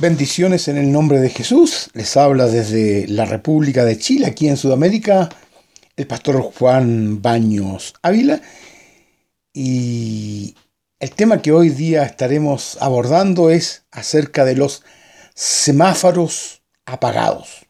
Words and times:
Bendiciones 0.00 0.66
en 0.68 0.78
el 0.78 0.90
nombre 0.90 1.20
de 1.20 1.28
Jesús. 1.28 1.90
Les 1.92 2.16
habla 2.16 2.46
desde 2.46 3.06
la 3.06 3.26
República 3.26 3.84
de 3.84 3.98
Chile, 3.98 4.24
aquí 4.24 4.48
en 4.48 4.56
Sudamérica, 4.56 5.28
el 5.94 6.06
pastor 6.06 6.40
Juan 6.40 7.20
Baños 7.20 7.92
Ávila. 8.00 8.40
Y 9.52 10.54
el 11.00 11.10
tema 11.10 11.42
que 11.42 11.52
hoy 11.52 11.68
día 11.68 12.04
estaremos 12.04 12.78
abordando 12.80 13.50
es 13.50 13.82
acerca 13.90 14.46
de 14.46 14.56
los 14.56 14.84
semáforos 15.34 16.62
apagados. 16.86 17.66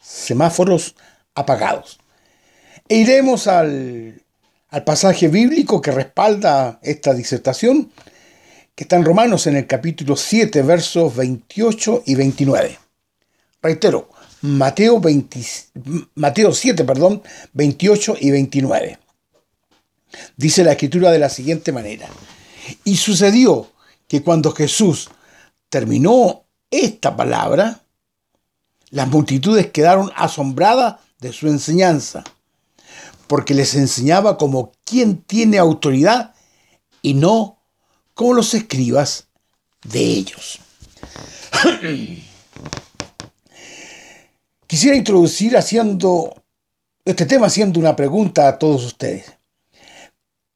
Semáforos 0.00 0.96
apagados. 1.36 2.00
E 2.88 2.96
iremos 2.96 3.46
al, 3.46 4.20
al 4.70 4.82
pasaje 4.82 5.28
bíblico 5.28 5.80
que 5.80 5.92
respalda 5.92 6.80
esta 6.82 7.14
disertación 7.14 7.92
que 8.74 8.84
está 8.84 8.96
en 8.96 9.04
Romanos 9.04 9.46
en 9.46 9.56
el 9.56 9.66
capítulo 9.66 10.16
7, 10.16 10.62
versos 10.62 11.14
28 11.14 12.02
y 12.06 12.14
29. 12.16 12.78
Reitero, 13.62 14.08
Mateo, 14.42 15.00
Mateo 16.16 16.52
7, 16.52 16.84
perdón, 16.84 17.22
28 17.52 18.16
y 18.20 18.30
29. 18.30 18.98
Dice 20.36 20.64
la 20.64 20.72
escritura 20.72 21.10
de 21.10 21.18
la 21.18 21.28
siguiente 21.28 21.72
manera. 21.72 22.08
Y 22.84 22.96
sucedió 22.96 23.70
que 24.08 24.22
cuando 24.22 24.50
Jesús 24.52 25.08
terminó 25.68 26.44
esta 26.70 27.16
palabra, 27.16 27.80
las 28.90 29.08
multitudes 29.08 29.70
quedaron 29.70 30.10
asombradas 30.16 30.96
de 31.20 31.32
su 31.32 31.46
enseñanza, 31.48 32.24
porque 33.28 33.54
les 33.54 33.74
enseñaba 33.74 34.36
como 34.36 34.72
quien 34.84 35.22
tiene 35.22 35.58
autoridad 35.58 36.34
y 37.02 37.14
no 37.14 37.53
como 38.14 38.32
los 38.32 38.54
escribas 38.54 39.28
de 39.82 40.00
ellos. 40.00 40.60
Quisiera 44.66 44.96
introducir 44.96 45.56
haciendo 45.56 46.42
este 47.04 47.26
tema 47.26 47.48
haciendo 47.48 47.78
una 47.78 47.94
pregunta 47.94 48.48
a 48.48 48.58
todos 48.58 48.84
ustedes. 48.84 49.36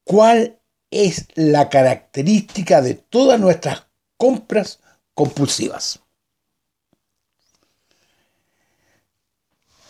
¿Cuál 0.03 0.59
es 0.89 1.27
la 1.35 1.69
característica 1.69 2.81
de 2.81 2.95
todas 2.95 3.39
nuestras 3.39 3.85
compras 4.17 4.79
compulsivas? 5.13 5.99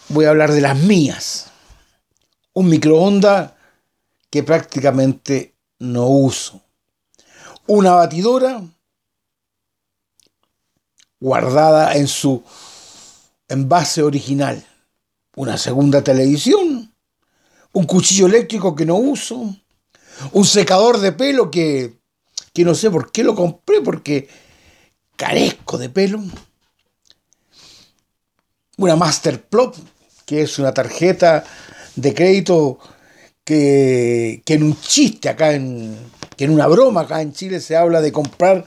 Voy 0.09 0.25
a 0.25 0.31
hablar 0.31 0.51
de 0.51 0.61
las 0.61 0.75
mías. 0.77 1.45
Un 2.53 2.67
microondas 2.67 3.53
que 4.29 4.43
prácticamente 4.43 5.55
no 5.77 6.07
uso 6.07 6.61
una 7.69 7.91
batidora 7.91 8.63
guardada 11.19 11.93
en 11.93 12.07
su 12.07 12.43
envase 13.47 14.01
original, 14.01 14.65
una 15.35 15.55
segunda 15.55 16.03
televisión, 16.03 16.91
un 17.73 17.85
cuchillo 17.85 18.25
eléctrico 18.25 18.75
que 18.75 18.87
no 18.87 18.95
uso, 18.95 19.55
un 20.31 20.45
secador 20.45 20.97
de 20.97 21.11
pelo 21.11 21.51
que, 21.51 21.99
que 22.53 22.65
no 22.65 22.73
sé 22.73 22.89
por 22.89 23.11
qué 23.11 23.23
lo 23.23 23.35
compré, 23.35 23.81
porque 23.81 24.27
carezco 25.15 25.77
de 25.77 25.89
pelo, 25.89 26.23
una 28.77 28.95
Masterplot, 28.95 29.77
que 30.25 30.41
es 30.41 30.57
una 30.57 30.73
tarjeta 30.73 31.43
de 31.95 32.15
crédito 32.15 32.79
que, 33.43 34.41
que 34.43 34.55
en 34.55 34.63
un 34.63 34.81
chiste 34.81 35.29
acá 35.29 35.53
en, 35.53 35.99
que 36.39 36.45
en 36.45 36.51
una 36.51 36.67
broma 36.67 37.01
acá 37.01 37.21
en 37.21 37.33
Chile 37.33 37.59
se 37.59 37.75
habla 37.75 37.99
de 37.99 38.13
comprar 38.13 38.63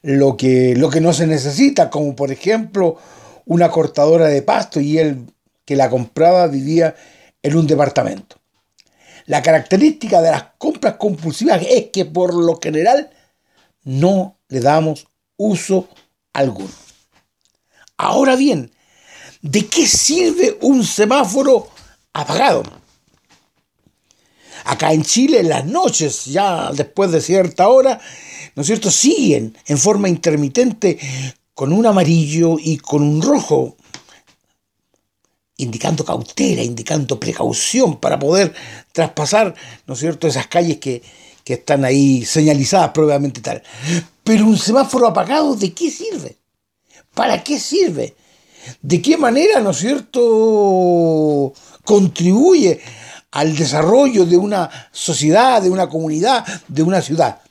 lo 0.00 0.34
que, 0.38 0.74
lo 0.76 0.88
que 0.88 1.02
no 1.02 1.12
se 1.12 1.26
necesita, 1.26 1.90
como 1.90 2.16
por 2.16 2.32
ejemplo 2.32 2.96
una 3.44 3.70
cortadora 3.70 4.28
de 4.28 4.40
pasto 4.40 4.80
y 4.80 4.96
él 4.96 5.26
que 5.66 5.76
la 5.76 5.90
compraba 5.90 6.46
vivía 6.46 6.94
en 7.42 7.54
un 7.54 7.66
departamento. 7.66 8.36
La 9.26 9.42
característica 9.42 10.22
de 10.22 10.30
las 10.30 10.44
compras 10.56 10.94
compulsivas 10.94 11.60
es 11.68 11.88
que 11.92 12.06
por 12.06 12.32
lo 12.32 12.58
general 12.58 13.10
no 13.84 14.38
le 14.48 14.60
damos 14.60 15.06
uso 15.36 15.90
alguno. 16.32 16.72
Ahora 17.98 18.36
bien, 18.36 18.72
¿de 19.42 19.66
qué 19.66 19.86
sirve 19.86 20.56
un 20.62 20.82
semáforo 20.82 21.68
apagado? 22.14 22.62
Acá 24.68 24.92
en 24.92 25.04
Chile, 25.04 25.40
en 25.40 25.48
las 25.48 25.64
noches, 25.64 26.24
ya 26.24 26.72
después 26.72 27.12
de 27.12 27.20
cierta 27.20 27.68
hora, 27.68 28.00
¿no 28.56 28.62
es 28.62 28.66
cierto?, 28.66 28.90
siguen 28.90 29.56
en 29.66 29.78
forma 29.78 30.08
intermitente 30.08 30.98
con 31.54 31.72
un 31.72 31.86
amarillo 31.86 32.56
y 32.58 32.76
con 32.78 33.02
un 33.02 33.22
rojo, 33.22 33.76
indicando 35.56 36.04
cautela, 36.04 36.62
indicando 36.62 37.20
precaución 37.20 38.00
para 38.00 38.18
poder 38.18 38.52
traspasar, 38.92 39.54
¿no 39.86 39.94
es 39.94 40.00
cierto?, 40.00 40.26
esas 40.26 40.48
calles 40.48 40.78
que, 40.78 41.00
que 41.44 41.54
están 41.54 41.84
ahí 41.84 42.24
señalizadas 42.24 42.90
probablemente 42.90 43.40
tal. 43.40 43.62
Pero 44.24 44.46
un 44.46 44.58
semáforo 44.58 45.06
apagado, 45.06 45.54
¿de 45.54 45.72
qué 45.72 45.92
sirve? 45.92 46.38
¿Para 47.14 47.44
qué 47.44 47.60
sirve? 47.60 48.16
¿De 48.82 49.00
qué 49.00 49.16
manera, 49.16 49.60
¿no 49.60 49.70
es 49.70 49.76
cierto?, 49.76 51.52
contribuye 51.84 52.80
al 53.36 53.54
desarrollo 53.54 54.24
de 54.24 54.38
una 54.38 54.70
sociedad, 54.90 55.60
de 55.60 55.68
una 55.68 55.90
comunidad, 55.90 56.42
de 56.68 56.82
una 56.82 57.02
ciudad? 57.02 57.42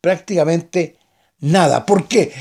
Prácticamente 0.00 0.96
nada. 1.40 1.84
¿Por 1.84 2.08
qué? 2.08 2.32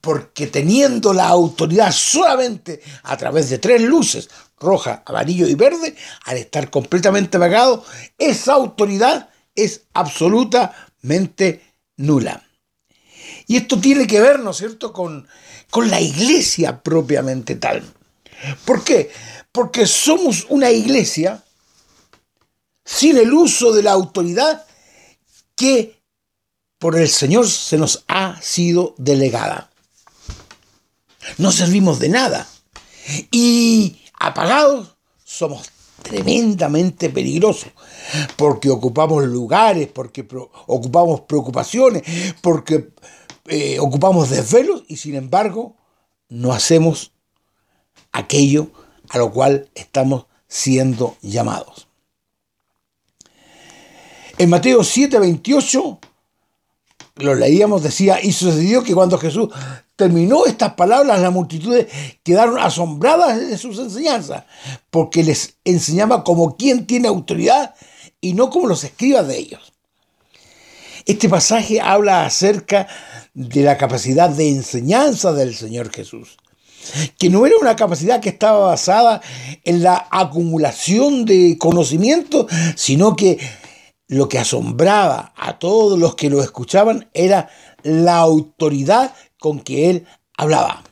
Porque 0.00 0.46
teniendo 0.46 1.12
la 1.12 1.26
autoridad 1.26 1.90
solamente 1.90 2.80
a 3.02 3.16
través 3.16 3.50
de 3.50 3.58
tres 3.58 3.82
luces, 3.82 4.30
roja, 4.60 5.02
amarillo 5.06 5.48
y 5.48 5.56
verde, 5.56 5.96
al 6.26 6.36
estar 6.36 6.70
completamente 6.70 7.36
apagado, 7.36 7.84
esa 8.16 8.52
autoridad 8.52 9.28
es 9.56 9.82
absolutamente 9.92 11.62
nula. 11.96 12.44
Y 13.48 13.56
esto 13.56 13.80
tiene 13.80 14.06
que 14.06 14.20
ver, 14.20 14.38
¿no 14.38 14.52
es 14.52 14.58
cierto?, 14.58 14.92
con, 14.92 15.26
con 15.68 15.90
la 15.90 16.00
iglesia 16.00 16.80
propiamente 16.80 17.56
tal. 17.56 17.82
¿Por 18.64 18.84
qué? 18.84 19.10
Porque 19.50 19.84
somos 19.88 20.46
una 20.48 20.70
iglesia 20.70 21.41
sin 22.84 23.16
el 23.16 23.32
uso 23.32 23.72
de 23.72 23.82
la 23.82 23.92
autoridad 23.92 24.64
que 25.54 26.02
por 26.78 26.98
el 26.98 27.08
Señor 27.08 27.48
se 27.48 27.78
nos 27.78 28.04
ha 28.08 28.40
sido 28.42 28.94
delegada. 28.98 29.70
No 31.38 31.52
servimos 31.52 32.00
de 32.00 32.08
nada. 32.08 32.48
Y 33.30 34.00
apagados 34.18 34.96
somos 35.24 35.70
tremendamente 36.02 37.08
peligrosos, 37.10 37.70
porque 38.36 38.68
ocupamos 38.70 39.24
lugares, 39.24 39.88
porque 39.88 40.26
ocupamos 40.66 41.22
preocupaciones, 41.22 42.02
porque 42.40 42.90
eh, 43.46 43.78
ocupamos 43.78 44.30
desvelos 44.30 44.82
y 44.88 44.96
sin 44.96 45.14
embargo 45.14 45.76
no 46.28 46.52
hacemos 46.52 47.12
aquello 48.10 48.70
a 49.08 49.18
lo 49.18 49.30
cual 49.32 49.70
estamos 49.74 50.26
siendo 50.48 51.16
llamados. 51.22 51.88
En 54.38 54.50
Mateo 54.50 54.82
7, 54.82 55.18
28, 55.18 55.98
lo 57.16 57.34
leíamos, 57.34 57.82
decía, 57.82 58.18
y 58.22 58.32
sucedió 58.32 58.82
que 58.82 58.94
cuando 58.94 59.18
Jesús 59.18 59.48
terminó 59.96 60.46
estas 60.46 60.74
palabras, 60.74 61.20
las 61.20 61.32
multitudes 61.32 61.86
quedaron 62.22 62.58
asombradas 62.58 63.38
de 63.38 63.58
sus 63.58 63.78
enseñanzas, 63.78 64.44
porque 64.90 65.22
les 65.22 65.56
enseñaba 65.64 66.24
como 66.24 66.56
quien 66.56 66.86
tiene 66.86 67.08
autoridad 67.08 67.74
y 68.20 68.34
no 68.34 68.50
como 68.50 68.66
los 68.66 68.84
escribas 68.84 69.28
de 69.28 69.38
ellos. 69.38 69.72
Este 71.04 71.28
pasaje 71.28 71.80
habla 71.80 72.24
acerca 72.24 72.86
de 73.34 73.62
la 73.62 73.76
capacidad 73.76 74.30
de 74.30 74.48
enseñanza 74.48 75.32
del 75.32 75.54
Señor 75.54 75.90
Jesús, 75.90 76.36
que 77.18 77.28
no 77.28 77.44
era 77.46 77.56
una 77.60 77.76
capacidad 77.76 78.20
que 78.20 78.28
estaba 78.28 78.66
basada 78.66 79.20
en 79.64 79.82
la 79.82 80.06
acumulación 80.10 81.24
de 81.24 81.56
conocimiento, 81.58 82.46
sino 82.76 83.16
que 83.16 83.38
lo 84.08 84.28
que 84.28 84.38
asombraba 84.38 85.32
a 85.36 85.58
todos 85.58 85.98
los 85.98 86.14
que 86.14 86.30
lo 86.30 86.42
escuchaban 86.42 87.08
era 87.14 87.48
la 87.82 88.18
autoridad 88.18 89.14
con 89.38 89.60
que 89.60 89.90
él 89.90 90.06
hablaba. 90.36 90.82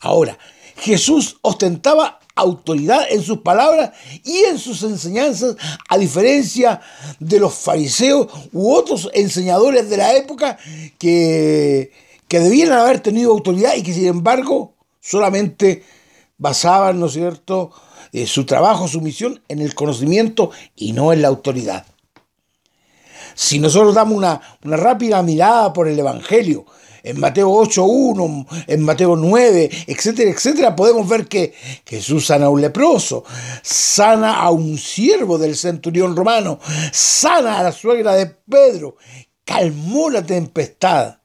Ahora, 0.00 0.38
Jesús 0.76 1.38
ostentaba 1.42 2.20
autoridad 2.38 3.06
en 3.10 3.22
sus 3.22 3.38
palabras 3.38 3.90
y 4.24 4.44
en 4.44 4.58
sus 4.58 4.82
enseñanzas, 4.84 5.56
a 5.88 5.98
diferencia 5.98 6.80
de 7.18 7.40
los 7.40 7.54
fariseos 7.54 8.28
u 8.52 8.72
otros 8.72 9.10
enseñadores 9.12 9.90
de 9.90 9.96
la 9.96 10.14
época 10.14 10.56
que, 10.98 11.90
que 12.28 12.38
debían 12.38 12.72
haber 12.72 13.00
tenido 13.00 13.32
autoridad 13.32 13.74
y 13.74 13.82
que 13.82 13.92
sin 13.92 14.06
embargo 14.06 14.74
solamente 15.00 15.82
basaban, 16.36 17.00
¿no 17.00 17.06
es 17.06 17.12
cierto?, 17.12 17.72
eh, 18.12 18.26
su 18.26 18.46
trabajo, 18.46 18.88
su 18.88 19.00
misión 19.02 19.42
en 19.48 19.60
el 19.60 19.74
conocimiento 19.74 20.50
y 20.76 20.92
no 20.92 21.12
en 21.12 21.22
la 21.22 21.28
autoridad. 21.28 21.84
Si 23.38 23.60
nosotros 23.60 23.94
damos 23.94 24.16
una, 24.16 24.40
una 24.64 24.76
rápida 24.76 25.22
mirada 25.22 25.72
por 25.72 25.86
el 25.86 25.96
Evangelio, 25.96 26.66
en 27.04 27.20
Mateo 27.20 27.52
8.1, 27.52 28.64
en 28.66 28.82
Mateo 28.82 29.14
9, 29.14 29.70
etcétera, 29.86 30.32
etcétera, 30.32 30.74
podemos 30.74 31.08
ver 31.08 31.28
que 31.28 31.54
Jesús 31.86 32.26
sana 32.26 32.46
a 32.46 32.48
un 32.48 32.60
leproso, 32.60 33.22
sana 33.62 34.40
a 34.40 34.50
un 34.50 34.76
siervo 34.76 35.38
del 35.38 35.54
centurión 35.54 36.16
romano, 36.16 36.58
sana 36.90 37.60
a 37.60 37.62
la 37.62 37.70
suegra 37.70 38.16
de 38.16 38.26
Pedro, 38.26 38.96
calmó 39.44 40.10
la 40.10 40.26
tempestad 40.26 41.18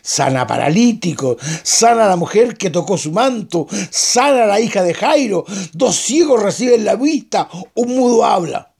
sana 0.00 0.42
a 0.42 0.46
paralíticos, 0.46 1.36
sana 1.62 2.06
a 2.06 2.08
la 2.08 2.16
mujer 2.16 2.56
que 2.56 2.70
tocó 2.70 2.96
su 2.96 3.12
manto, 3.12 3.66
sana 3.90 4.44
a 4.44 4.46
la 4.46 4.58
hija 4.58 4.82
de 4.82 4.94
Jairo, 4.94 5.44
dos 5.74 5.96
ciegos 5.96 6.42
reciben 6.42 6.86
la 6.86 6.96
vista, 6.96 7.50
un 7.74 7.94
mudo 7.94 8.24
habla. 8.24 8.72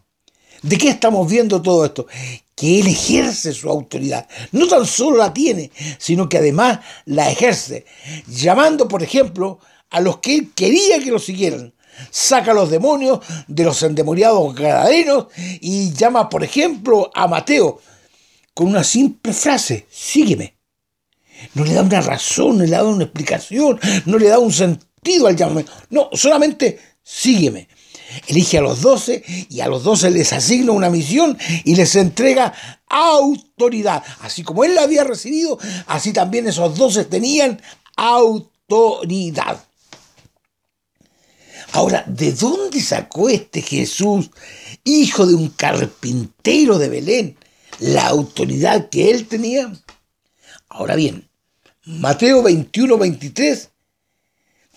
¿De 0.62 0.78
qué 0.78 0.88
estamos 0.88 1.30
viendo 1.30 1.60
todo 1.60 1.84
esto? 1.84 2.06
Que 2.58 2.80
Él 2.80 2.88
ejerce 2.88 3.52
su 3.52 3.70
autoridad. 3.70 4.26
No 4.50 4.66
tan 4.66 4.84
solo 4.84 5.18
la 5.18 5.32
tiene, 5.32 5.70
sino 5.98 6.28
que 6.28 6.38
además 6.38 6.80
la 7.04 7.30
ejerce, 7.30 7.84
llamando, 8.26 8.88
por 8.88 9.02
ejemplo, 9.02 9.60
a 9.90 10.00
los 10.00 10.18
que 10.18 10.34
Él 10.34 10.52
quería 10.54 10.98
que 10.98 11.12
lo 11.12 11.20
siguieran. 11.20 11.72
Saca 12.10 12.50
a 12.50 12.54
los 12.54 12.70
demonios 12.70 13.20
de 13.46 13.64
los 13.64 13.82
endemoniados 13.82 14.54
gadarenos 14.54 15.26
y 15.60 15.92
llama, 15.92 16.28
por 16.28 16.42
ejemplo, 16.42 17.10
a 17.14 17.28
Mateo 17.28 17.80
con 18.58 18.66
una 18.66 18.82
simple 18.82 19.32
frase, 19.32 19.86
sígueme. 19.88 20.56
No 21.54 21.64
le 21.64 21.74
da 21.74 21.82
una 21.82 22.00
razón, 22.00 22.58
no 22.58 22.64
le 22.64 22.70
da 22.70 22.82
una 22.82 23.04
explicación, 23.04 23.78
no 24.04 24.18
le 24.18 24.26
da 24.26 24.40
un 24.40 24.52
sentido 24.52 25.28
al 25.28 25.36
llamamiento. 25.36 25.70
No, 25.90 26.10
solamente 26.12 26.76
sígueme. 27.00 27.68
Elige 28.26 28.58
a 28.58 28.62
los 28.62 28.80
doce 28.80 29.22
y 29.48 29.60
a 29.60 29.68
los 29.68 29.84
doce 29.84 30.10
les 30.10 30.32
asigna 30.32 30.72
una 30.72 30.90
misión 30.90 31.38
y 31.64 31.74
les 31.74 31.94
entrega 31.96 32.52
autoridad. 32.88 34.02
Así 34.20 34.42
como 34.42 34.64
él 34.64 34.74
la 34.74 34.82
había 34.82 35.04
recibido, 35.04 35.58
así 35.86 36.12
también 36.12 36.46
esos 36.46 36.76
doce 36.76 37.04
tenían 37.04 37.60
autoridad. 37.96 39.62
Ahora, 41.72 42.04
¿de 42.06 42.32
dónde 42.32 42.80
sacó 42.80 43.28
este 43.28 43.60
Jesús, 43.60 44.30
hijo 44.84 45.26
de 45.26 45.34
un 45.34 45.50
carpintero 45.50 46.78
de 46.78 46.88
Belén, 46.88 47.36
la 47.78 48.08
autoridad 48.08 48.88
que 48.88 49.10
él 49.10 49.26
tenía? 49.28 49.70
Ahora 50.68 50.96
bien, 50.96 51.28
Mateo 51.84 52.42
21, 52.42 52.96
23 52.96 53.70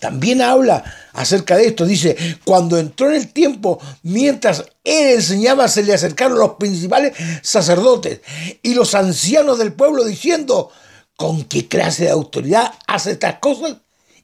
también 0.02 0.42
habla 0.42 0.82
acerca 1.12 1.56
de 1.56 1.68
esto. 1.68 1.86
Dice, 1.86 2.16
cuando 2.44 2.76
entró 2.76 3.08
en 3.08 3.14
el 3.14 3.32
tiempo, 3.32 3.78
mientras 4.02 4.64
él 4.82 5.14
enseñaba, 5.14 5.68
se 5.68 5.84
le 5.84 5.94
acercaron 5.94 6.40
los 6.40 6.54
principales 6.54 7.16
sacerdotes 7.40 8.20
y 8.62 8.74
los 8.74 8.96
ancianos 8.96 9.60
del 9.60 9.74
pueblo 9.74 10.04
diciendo, 10.04 10.72
¿con 11.14 11.44
qué 11.44 11.68
clase 11.68 12.06
de 12.06 12.10
autoridad 12.10 12.74
hace 12.88 13.12
estas 13.12 13.38
cosas? 13.38 13.76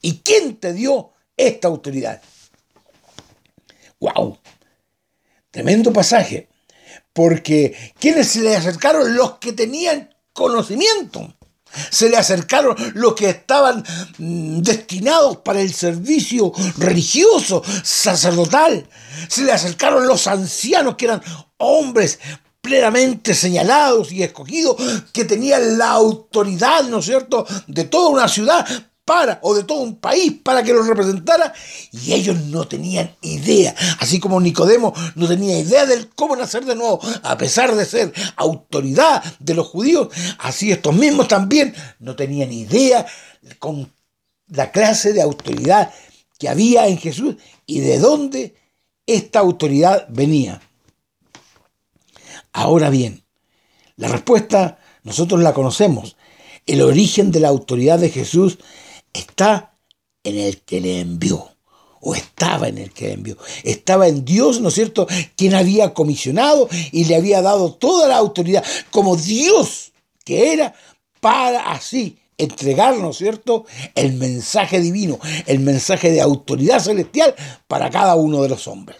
¿Y 0.02 0.18
quién 0.18 0.56
te 0.56 0.72
dio 0.72 1.12
esta 1.36 1.68
autoridad? 1.68 2.20
¡Wow! 4.00 4.36
Tremendo 5.52 5.92
pasaje. 5.92 6.48
Porque 7.12 7.94
¿quiénes 8.00 8.26
se 8.26 8.40
le 8.40 8.56
acercaron? 8.56 9.14
Los 9.14 9.38
que 9.38 9.52
tenían 9.52 10.12
conocimiento. 10.32 11.37
Se 11.90 12.08
le 12.08 12.16
acercaron 12.16 12.76
los 12.94 13.14
que 13.14 13.30
estaban 13.30 13.84
mm, 14.18 14.60
destinados 14.60 15.38
para 15.38 15.60
el 15.60 15.72
servicio 15.72 16.52
religioso, 16.76 17.62
sacerdotal. 17.82 18.88
Se 19.28 19.42
le 19.42 19.52
acercaron 19.52 20.06
los 20.06 20.26
ancianos 20.26 20.96
que 20.96 21.06
eran 21.06 21.22
hombres 21.58 22.18
plenamente 22.60 23.34
señalados 23.34 24.12
y 24.12 24.22
escogidos, 24.22 24.76
que 25.12 25.24
tenían 25.24 25.78
la 25.78 25.92
autoridad, 25.92 26.84
¿no 26.84 26.98
es 26.98 27.06
cierto?, 27.06 27.46
de 27.66 27.84
toda 27.84 28.10
una 28.10 28.28
ciudad 28.28 28.66
para, 29.08 29.38
o 29.42 29.54
de 29.54 29.64
todo 29.64 29.80
un 29.80 29.96
país 29.96 30.34
para 30.42 30.62
que 30.62 30.74
los 30.74 30.86
representara, 30.86 31.54
y 31.92 32.12
ellos 32.12 32.36
no 32.42 32.68
tenían 32.68 33.16
idea, 33.22 33.74
así 34.00 34.20
como 34.20 34.38
Nicodemo 34.38 34.92
no 35.14 35.26
tenía 35.26 35.58
idea 35.58 35.86
de 35.86 36.10
cómo 36.14 36.36
nacer 36.36 36.66
de 36.66 36.74
nuevo, 36.74 37.00
a 37.22 37.38
pesar 37.38 37.74
de 37.74 37.86
ser 37.86 38.12
autoridad 38.36 39.24
de 39.38 39.54
los 39.54 39.66
judíos, 39.66 40.08
así 40.40 40.70
estos 40.70 40.94
mismos 40.94 41.26
también 41.26 41.74
no 42.00 42.16
tenían 42.16 42.52
idea 42.52 43.06
con 43.58 43.90
la 44.48 44.70
clase 44.72 45.14
de 45.14 45.22
autoridad 45.22 45.90
que 46.38 46.50
había 46.50 46.86
en 46.86 46.98
Jesús 46.98 47.36
y 47.64 47.80
de 47.80 47.98
dónde 47.98 48.56
esta 49.06 49.38
autoridad 49.38 50.04
venía. 50.10 50.60
Ahora 52.52 52.90
bien, 52.90 53.24
la 53.96 54.08
respuesta 54.08 54.78
nosotros 55.02 55.40
la 55.40 55.54
conocemos. 55.54 56.18
El 56.66 56.82
origen 56.82 57.30
de 57.30 57.40
la 57.40 57.48
autoridad 57.48 57.98
de 57.98 58.10
Jesús 58.10 58.58
está 59.12 59.78
en 60.24 60.38
el 60.38 60.58
que 60.62 60.80
le 60.80 61.00
envió 61.00 61.50
o 62.00 62.14
estaba 62.14 62.68
en 62.68 62.78
el 62.78 62.92
que 62.92 63.08
le 63.08 63.14
envió. 63.14 63.36
Estaba 63.64 64.08
en 64.08 64.24
Dios, 64.24 64.60
¿no 64.60 64.68
es 64.68 64.74
cierto?, 64.74 65.06
quien 65.36 65.54
había 65.54 65.94
comisionado 65.94 66.68
y 66.92 67.04
le 67.04 67.16
había 67.16 67.42
dado 67.42 67.74
toda 67.74 68.08
la 68.08 68.16
autoridad 68.16 68.64
como 68.90 69.16
Dios 69.16 69.92
que 70.24 70.52
era 70.52 70.74
para 71.20 71.72
así 71.72 72.18
entregar, 72.36 72.96
¿no 72.98 73.10
es 73.10 73.16
cierto?, 73.16 73.66
el 73.94 74.12
mensaje 74.12 74.80
divino, 74.80 75.18
el 75.46 75.58
mensaje 75.58 76.10
de 76.10 76.20
autoridad 76.20 76.80
celestial 76.80 77.34
para 77.66 77.90
cada 77.90 78.14
uno 78.14 78.42
de 78.42 78.48
los 78.48 78.68
hombres. 78.68 78.98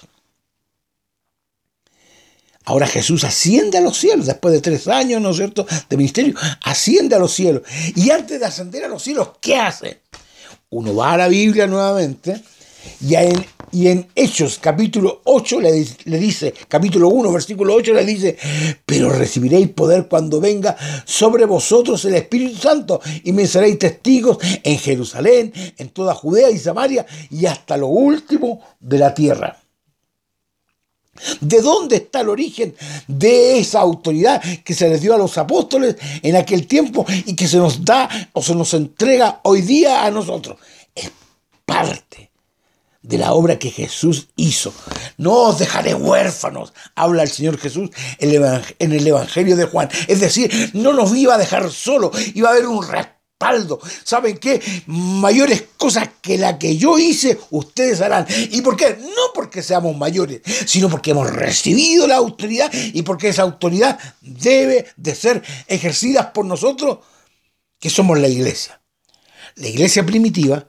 Ahora 2.68 2.86
Jesús 2.86 3.24
asciende 3.24 3.78
a 3.78 3.80
los 3.80 3.96
cielos, 3.96 4.26
después 4.26 4.52
de 4.52 4.60
tres 4.60 4.88
años, 4.88 5.22
¿no 5.22 5.30
es 5.30 5.38
cierto?, 5.38 5.66
de 5.88 5.96
ministerio, 5.96 6.34
asciende 6.62 7.16
a 7.16 7.18
los 7.18 7.32
cielos. 7.32 7.62
Y 7.96 8.10
antes 8.10 8.38
de 8.38 8.44
ascender 8.44 8.84
a 8.84 8.88
los 8.88 9.02
cielos, 9.02 9.30
¿qué 9.40 9.56
hace? 9.56 10.02
Uno 10.68 10.94
va 10.94 11.14
a 11.14 11.16
la 11.16 11.28
Biblia 11.28 11.66
nuevamente 11.66 12.42
y 13.00 13.86
en, 13.86 14.06
Hechos 14.14 14.58
capítulo 14.60 15.22
8 15.24 15.60
le, 15.62 15.86
le, 16.04 16.18
dice, 16.18 16.52
capítulo 16.68 17.08
1, 17.08 17.32
versículo 17.32 17.74
8 17.74 17.94
le 17.94 18.04
dice, 18.04 18.36
pero 18.84 19.08
recibiréis 19.08 19.68
poder 19.68 20.06
cuando 20.06 20.38
venga 20.38 20.76
sobre 21.06 21.46
vosotros 21.46 22.04
el 22.04 22.16
Espíritu 22.16 22.58
Santo 22.58 23.00
y 23.24 23.32
me 23.32 23.46
seréis 23.46 23.78
testigos 23.78 24.36
en 24.62 24.78
Jerusalén, 24.78 25.54
en 25.78 25.88
toda 25.88 26.14
Judea 26.14 26.50
y 26.50 26.58
Samaria 26.58 27.06
y 27.30 27.46
hasta 27.46 27.78
lo 27.78 27.86
último 27.86 28.60
de 28.78 28.98
la 28.98 29.14
tierra. 29.14 29.56
¿De 31.40 31.60
dónde 31.60 31.96
está 31.96 32.20
el 32.20 32.28
origen 32.28 32.74
de 33.06 33.58
esa 33.58 33.80
autoridad 33.80 34.42
que 34.64 34.74
se 34.74 34.88
les 34.88 35.00
dio 35.00 35.14
a 35.14 35.18
los 35.18 35.36
apóstoles 35.38 35.96
en 36.22 36.36
aquel 36.36 36.66
tiempo 36.66 37.06
y 37.26 37.34
que 37.34 37.48
se 37.48 37.58
nos 37.58 37.84
da 37.84 38.08
o 38.32 38.42
se 38.42 38.54
nos 38.54 38.74
entrega 38.74 39.40
hoy 39.44 39.62
día 39.62 40.04
a 40.04 40.10
nosotros? 40.10 40.58
Es 40.94 41.10
parte 41.64 42.30
de 43.02 43.18
la 43.18 43.32
obra 43.32 43.58
que 43.58 43.70
Jesús 43.70 44.28
hizo. 44.37 44.72
No 45.16 45.32
os 45.32 45.58
dejaré 45.58 45.94
huérfanos, 45.94 46.72
habla 46.94 47.22
el 47.22 47.30
Señor 47.30 47.58
Jesús 47.58 47.90
en 48.18 48.92
el 48.92 49.06
Evangelio 49.06 49.56
de 49.56 49.64
Juan. 49.64 49.88
Es 50.06 50.20
decir, 50.20 50.70
no 50.75 50.92
nos 50.92 51.16
iba 51.16 51.34
a 51.34 51.38
dejar 51.38 51.70
solo, 51.70 52.10
iba 52.34 52.48
a 52.48 52.52
haber 52.52 52.66
un 52.66 52.87
respeto 52.87 53.17
¿Saben 54.04 54.38
qué? 54.38 54.61
Mayores 54.87 55.64
cosas 55.76 56.11
que 56.21 56.37
la 56.37 56.59
que 56.59 56.76
yo 56.76 56.99
hice, 56.99 57.38
ustedes 57.50 58.00
harán. 58.00 58.26
¿Y 58.50 58.62
por 58.62 58.76
qué? 58.76 58.99
No 59.00 59.33
porque 59.33 59.62
seamos 59.62 59.97
mayores, 59.97 60.42
sino 60.66 60.88
porque 60.88 61.12
hemos 61.12 61.30
recibido 61.30 62.07
la 62.09 62.16
autoridad 62.16 62.71
y 62.73 63.02
porque 63.02 63.28
esa 63.28 63.42
autoridad 63.42 63.99
debe 64.21 64.87
de 64.97 65.14
ser 65.14 65.42
ejercida 65.68 66.33
por 66.33 66.47
nosotros, 66.47 66.99
que 67.78 67.90
somos 67.90 68.18
la 68.18 68.28
iglesia. 68.28 68.80
La 69.54 69.68
iglesia 69.68 70.04
primitiva 70.04 70.68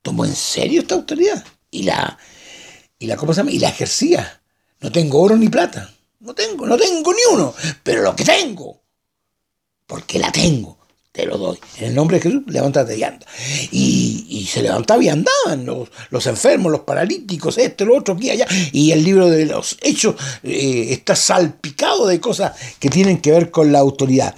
tomó 0.00 0.24
en 0.24 0.34
serio 0.34 0.80
esta 0.80 0.94
autoridad 0.94 1.44
y 1.70 1.82
la, 1.82 2.18
y 2.98 3.06
la, 3.06 3.16
¿cómo 3.16 3.34
se 3.34 3.40
llama? 3.40 3.52
Y 3.52 3.58
la 3.58 3.68
ejercía. 3.68 4.42
No 4.80 4.90
tengo 4.90 5.20
oro 5.20 5.36
ni 5.36 5.50
plata. 5.50 5.92
No 6.20 6.34
tengo, 6.34 6.66
no 6.66 6.78
tengo 6.78 7.12
ni 7.12 7.20
uno. 7.30 7.54
Pero 7.82 8.02
lo 8.02 8.16
que 8.16 8.24
tengo, 8.24 8.82
porque 9.86 10.18
la 10.18 10.32
tengo 10.32 10.79
te 11.12 11.26
lo 11.26 11.38
doy. 11.38 11.58
En 11.78 11.86
el 11.86 11.94
nombre 11.94 12.18
de 12.18 12.22
Jesús, 12.22 12.42
levántate 12.46 12.96
y 12.96 13.02
anda. 13.02 13.26
Y, 13.72 14.48
se 14.50 14.62
levantaba 14.62 15.02
y 15.02 15.08
andaban 15.08 15.64
los, 15.64 15.88
los, 16.10 16.26
enfermos, 16.26 16.72
los 16.72 16.80
paralíticos, 16.82 17.58
esto, 17.58 17.84
lo 17.84 17.96
otro, 17.96 18.14
aquí, 18.14 18.30
allá. 18.30 18.46
Y 18.72 18.92
el 18.92 19.04
libro 19.04 19.28
de 19.28 19.46
los 19.46 19.76
hechos 19.80 20.16
eh, 20.42 20.88
está 20.90 21.14
salpicado 21.14 22.06
de 22.06 22.20
cosas 22.20 22.52
que 22.78 22.88
tienen 22.88 23.20
que 23.20 23.32
ver 23.32 23.50
con 23.50 23.72
la 23.72 23.80
autoridad. 23.80 24.34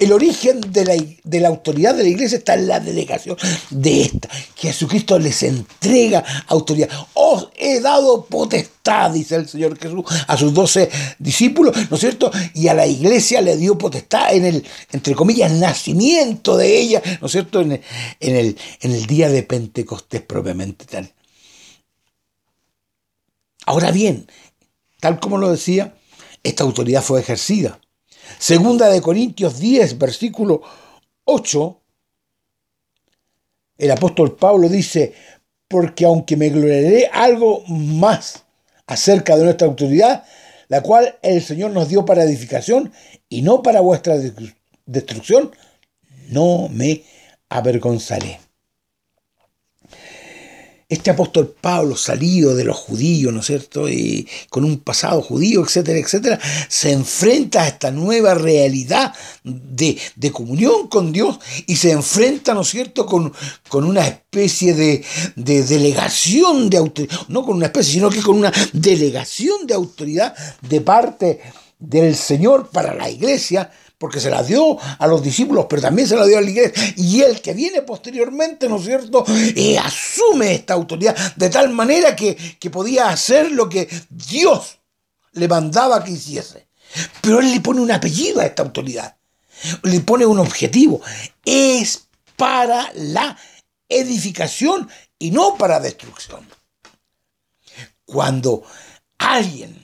El 0.00 0.12
origen 0.12 0.60
de 0.60 0.84
la, 0.84 0.96
de 1.24 1.40
la 1.40 1.48
autoridad 1.48 1.94
de 1.94 2.02
la 2.02 2.08
iglesia 2.08 2.38
está 2.38 2.54
en 2.54 2.68
la 2.68 2.80
delegación 2.80 3.36
de 3.70 4.02
esta. 4.02 4.28
Jesucristo 4.56 5.18
les 5.18 5.42
entrega 5.42 6.24
autoridad. 6.48 6.88
Os 7.14 7.48
he 7.56 7.80
dado 7.80 8.24
potestad, 8.26 8.73
dice 9.12 9.36
el 9.36 9.48
Señor 9.48 9.78
Jesús, 9.78 10.04
a 10.26 10.36
sus 10.36 10.52
doce 10.52 10.90
discípulos, 11.18 11.74
¿no 11.90 11.96
es 11.96 12.00
cierto? 12.00 12.30
Y 12.52 12.68
a 12.68 12.74
la 12.74 12.86
iglesia 12.86 13.40
le 13.40 13.56
dio 13.56 13.78
potestad 13.78 14.34
en 14.34 14.44
el, 14.44 14.64
entre 14.92 15.14
comillas, 15.14 15.50
nacimiento 15.52 16.56
de 16.56 16.78
ella, 16.78 17.02
¿no 17.20 17.26
es 17.26 17.32
cierto?, 17.32 17.60
en, 17.62 17.72
el, 18.20 18.58
en 18.80 18.90
el 18.92 19.06
día 19.06 19.30
de 19.30 19.42
Pentecostés 19.42 20.20
propiamente 20.22 20.84
tal. 20.84 21.10
Ahora 23.64 23.90
bien, 23.90 24.26
tal 25.00 25.18
como 25.18 25.38
lo 25.38 25.50
decía, 25.50 25.94
esta 26.42 26.64
autoridad 26.64 27.02
fue 27.02 27.20
ejercida. 27.20 27.80
Segunda 28.38 28.88
de 28.88 29.00
Corintios 29.00 29.58
10, 29.58 29.96
versículo 29.96 30.60
8, 31.24 31.80
el 33.78 33.90
apóstol 33.90 34.36
Pablo 34.36 34.68
dice, 34.68 35.14
porque 35.68 36.04
aunque 36.04 36.36
me 36.36 36.50
gloriaré 36.50 37.06
algo 37.06 37.64
más 37.66 38.43
acerca 38.86 39.36
de 39.36 39.44
nuestra 39.44 39.66
autoridad, 39.66 40.24
la 40.68 40.82
cual 40.82 41.18
el 41.22 41.42
Señor 41.42 41.70
nos 41.70 41.88
dio 41.88 42.04
para 42.04 42.24
edificación 42.24 42.92
y 43.28 43.42
no 43.42 43.62
para 43.62 43.80
vuestra 43.80 44.16
destrucción, 44.86 45.52
no 46.28 46.68
me 46.70 47.02
avergonzaré 47.48 48.40
este 50.94 51.10
apóstol 51.10 51.54
Pablo, 51.60 51.96
salido 51.96 52.54
de 52.54 52.64
los 52.64 52.76
judíos, 52.76 53.32
¿no 53.32 53.40
es 53.40 53.46
cierto? 53.46 53.88
Y 53.88 54.26
con 54.48 54.64
un 54.64 54.78
pasado 54.78 55.22
judío, 55.22 55.62
etcétera, 55.62 55.98
etcétera, 55.98 56.40
se 56.68 56.92
enfrenta 56.92 57.62
a 57.62 57.68
esta 57.68 57.90
nueva 57.90 58.34
realidad 58.34 59.12
de, 59.44 59.98
comunión 60.32 60.88
con 60.88 61.12
Dios 61.12 61.38
y 61.66 61.76
se 61.76 61.92
enfrenta, 61.92 62.54
¿no 62.54 62.62
es 62.62 62.68
cierto?, 62.68 63.06
con, 63.06 63.32
con 63.68 63.84
una 63.84 64.06
especie 64.06 64.74
de, 64.74 65.04
de 65.36 65.62
delegación 65.62 66.70
de 66.70 66.78
autoridad, 66.78 67.16
no 67.28 67.44
con 67.44 67.56
una 67.56 67.66
especie, 67.66 67.92
sino 67.92 68.10
que 68.10 68.22
con 68.22 68.36
una 68.36 68.52
delegación 68.72 69.66
de 69.66 69.74
autoridad 69.74 70.34
de 70.62 70.80
parte 70.80 71.40
del 71.78 72.16
Señor 72.16 72.70
para 72.70 72.94
la 72.94 73.10
iglesia 73.10 73.70
porque 74.04 74.20
se 74.20 74.28
la 74.28 74.42
dio 74.42 74.76
a 74.98 75.06
los 75.06 75.22
discípulos, 75.22 75.64
pero 75.66 75.80
también 75.80 76.06
se 76.06 76.14
la 76.14 76.26
dio 76.26 76.36
a 76.36 76.42
la 76.42 76.50
iglesia. 76.50 76.94
Y 76.98 77.22
el 77.22 77.40
que 77.40 77.54
viene 77.54 77.80
posteriormente, 77.80 78.68
¿no 78.68 78.76
es 78.76 78.84
cierto?, 78.84 79.24
eh, 79.56 79.78
asume 79.78 80.52
esta 80.56 80.74
autoridad 80.74 81.16
de 81.36 81.48
tal 81.48 81.70
manera 81.70 82.14
que, 82.14 82.36
que 82.36 82.68
podía 82.68 83.08
hacer 83.08 83.50
lo 83.52 83.66
que 83.66 83.88
Dios 84.10 84.76
le 85.32 85.48
mandaba 85.48 86.04
que 86.04 86.10
hiciese. 86.10 86.68
Pero 87.22 87.40
él 87.40 87.50
le 87.50 87.62
pone 87.62 87.80
un 87.80 87.90
apellido 87.90 88.42
a 88.42 88.44
esta 88.44 88.62
autoridad, 88.62 89.16
le 89.84 90.00
pone 90.00 90.26
un 90.26 90.38
objetivo. 90.38 91.00
Es 91.42 92.06
para 92.36 92.92
la 92.96 93.38
edificación 93.88 94.86
y 95.18 95.30
no 95.30 95.56
para 95.56 95.80
destrucción. 95.80 96.46
Cuando 98.04 98.64
alguien 99.16 99.82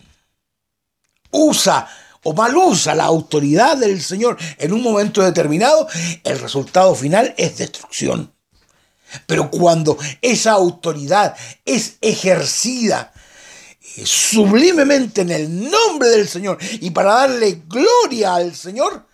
usa 1.30 1.88
o 2.22 2.32
mal 2.34 2.56
usa 2.56 2.94
la 2.94 3.04
autoridad 3.04 3.76
del 3.76 4.02
Señor 4.02 4.36
en 4.58 4.72
un 4.72 4.82
momento 4.82 5.22
determinado, 5.22 5.88
el 6.24 6.38
resultado 6.38 6.94
final 6.94 7.34
es 7.36 7.58
destrucción. 7.58 8.32
Pero 9.26 9.50
cuando 9.50 9.98
esa 10.22 10.52
autoridad 10.52 11.34
es 11.64 11.96
ejercida 12.00 13.12
eh, 13.96 14.02
sublimemente 14.04 15.22
en 15.22 15.30
el 15.30 15.70
nombre 15.70 16.08
del 16.08 16.28
Señor 16.28 16.58
y 16.80 16.90
para 16.90 17.14
darle 17.14 17.62
gloria 17.66 18.34
al 18.34 18.54
Señor, 18.54 19.06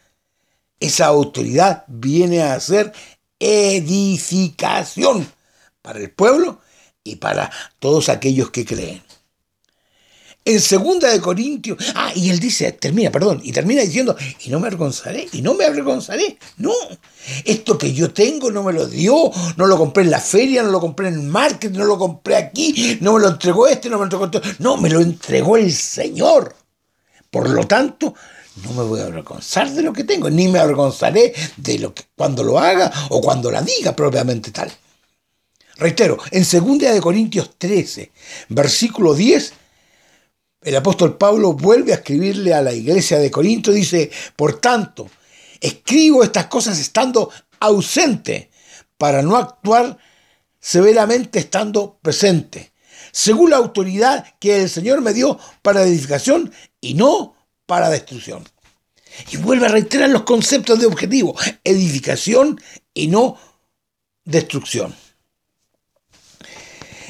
esa 0.78 1.06
autoridad 1.06 1.84
viene 1.86 2.42
a 2.42 2.60
ser 2.60 2.92
edificación 3.38 5.26
para 5.80 6.00
el 6.00 6.10
pueblo 6.10 6.60
y 7.02 7.16
para 7.16 7.50
todos 7.78 8.08
aquellos 8.08 8.50
que 8.50 8.66
creen 8.66 9.05
en 10.46 10.60
segunda 10.60 11.10
de 11.10 11.20
Corintios, 11.20 11.76
ah, 11.96 12.12
y 12.14 12.30
él 12.30 12.38
dice, 12.38 12.70
termina, 12.70 13.10
perdón, 13.10 13.40
y 13.42 13.50
termina 13.50 13.82
diciendo, 13.82 14.16
y 14.44 14.48
no 14.48 14.60
me 14.60 14.68
avergonzaré, 14.68 15.28
y 15.32 15.42
no 15.42 15.54
me 15.54 15.64
avergonzaré, 15.64 16.38
no, 16.58 16.72
esto 17.44 17.76
que 17.76 17.92
yo 17.92 18.12
tengo 18.12 18.52
no 18.52 18.62
me 18.62 18.72
lo 18.72 18.86
dio, 18.86 19.32
no 19.56 19.66
lo 19.66 19.76
compré 19.76 20.04
en 20.04 20.12
la 20.12 20.20
feria, 20.20 20.62
no 20.62 20.70
lo 20.70 20.80
compré 20.80 21.08
en 21.08 21.14
el 21.14 21.22
market, 21.24 21.72
no 21.72 21.84
lo 21.84 21.98
compré 21.98 22.36
aquí, 22.36 22.96
no 23.00 23.14
me 23.14 23.20
lo 23.20 23.28
entregó 23.28 23.66
este, 23.66 23.90
no 23.90 23.98
me 23.98 24.00
lo 24.00 24.04
entregó 24.04 24.24
este, 24.26 24.62
no, 24.62 24.76
me 24.76 24.88
lo 24.88 25.00
entregó 25.00 25.56
el 25.56 25.72
Señor. 25.72 26.54
Por 27.28 27.50
lo 27.50 27.66
tanto, 27.66 28.14
no 28.62 28.72
me 28.72 28.84
voy 28.84 29.00
a 29.00 29.06
avergonzar 29.06 29.68
de 29.72 29.82
lo 29.82 29.92
que 29.92 30.04
tengo, 30.04 30.30
ni 30.30 30.46
me 30.46 30.60
avergonzaré 30.60 31.34
de 31.56 31.78
lo 31.80 31.92
que 31.92 32.04
cuando 32.14 32.44
lo 32.44 32.60
haga 32.60 32.92
o 33.10 33.20
cuando 33.20 33.50
la 33.50 33.62
diga 33.62 33.96
propiamente 33.96 34.52
tal. 34.52 34.72
Reitero, 35.78 36.16
en 36.30 36.44
segunda 36.44 36.92
de 36.92 37.00
Corintios 37.00 37.50
13, 37.58 38.12
versículo 38.48 39.12
10, 39.12 39.52
el 40.66 40.74
apóstol 40.74 41.16
Pablo 41.16 41.52
vuelve 41.52 41.92
a 41.92 41.96
escribirle 41.96 42.52
a 42.52 42.60
la 42.60 42.72
iglesia 42.72 43.20
de 43.20 43.30
Corinto 43.30 43.70
y 43.70 43.76
dice, 43.76 44.10
por 44.34 44.60
tanto, 44.60 45.08
escribo 45.60 46.24
estas 46.24 46.46
cosas 46.46 46.80
estando 46.80 47.30
ausente. 47.60 48.50
Para 48.98 49.22
no 49.22 49.36
actuar 49.36 49.96
severamente 50.58 51.38
estando 51.38 51.98
presente, 52.02 52.72
según 53.12 53.50
la 53.50 53.58
autoridad 53.58 54.24
que 54.40 54.62
el 54.62 54.70
Señor 54.70 55.02
me 55.02 55.12
dio 55.12 55.38
para 55.62 55.82
edificación 55.82 56.52
y 56.80 56.94
no 56.94 57.36
para 57.66 57.90
destrucción. 57.90 58.42
Y 59.30 59.36
vuelve 59.36 59.66
a 59.66 59.70
reiterar 59.70 60.08
los 60.10 60.22
conceptos 60.22 60.80
de 60.80 60.86
objetivo, 60.86 61.36
edificación 61.62 62.60
y 62.92 63.06
no 63.06 63.38
destrucción 64.24 64.96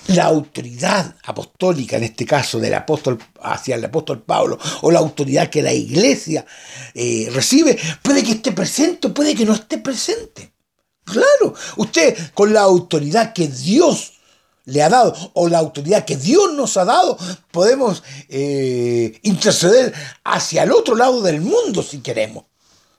la 0.08 0.24
autoridad 0.24 1.16
apostólica, 1.24 1.96
en 1.96 2.04
este 2.04 2.24
caso 2.24 2.58
del 2.58 2.74
apóstol 2.74 3.18
hacia 3.42 3.76
el 3.76 3.84
apóstol 3.84 4.22
Pablo, 4.22 4.58
o 4.82 4.90
la 4.90 4.98
autoridad 4.98 5.50
que 5.50 5.62
la 5.62 5.72
iglesia 5.72 6.46
eh, 6.94 7.28
recibe, 7.32 7.78
puede 8.02 8.22
que 8.22 8.32
esté 8.32 8.52
presente, 8.52 9.08
puede 9.08 9.34
que 9.34 9.44
no 9.44 9.54
esté 9.54 9.78
presente. 9.78 10.52
Claro, 11.04 11.54
usted 11.76 12.16
con 12.34 12.52
la 12.52 12.62
autoridad 12.62 13.32
que 13.32 13.48
Dios 13.48 14.14
le 14.64 14.82
ha 14.82 14.88
dado, 14.88 15.14
o 15.34 15.48
la 15.48 15.58
autoridad 15.58 16.04
que 16.04 16.16
Dios 16.16 16.52
nos 16.54 16.76
ha 16.76 16.84
dado, 16.84 17.16
podemos 17.52 18.02
eh, 18.28 19.18
interceder 19.22 19.94
hacia 20.24 20.64
el 20.64 20.72
otro 20.72 20.96
lado 20.96 21.22
del 21.22 21.40
mundo 21.40 21.82
si 21.82 21.98
queremos, 21.98 22.44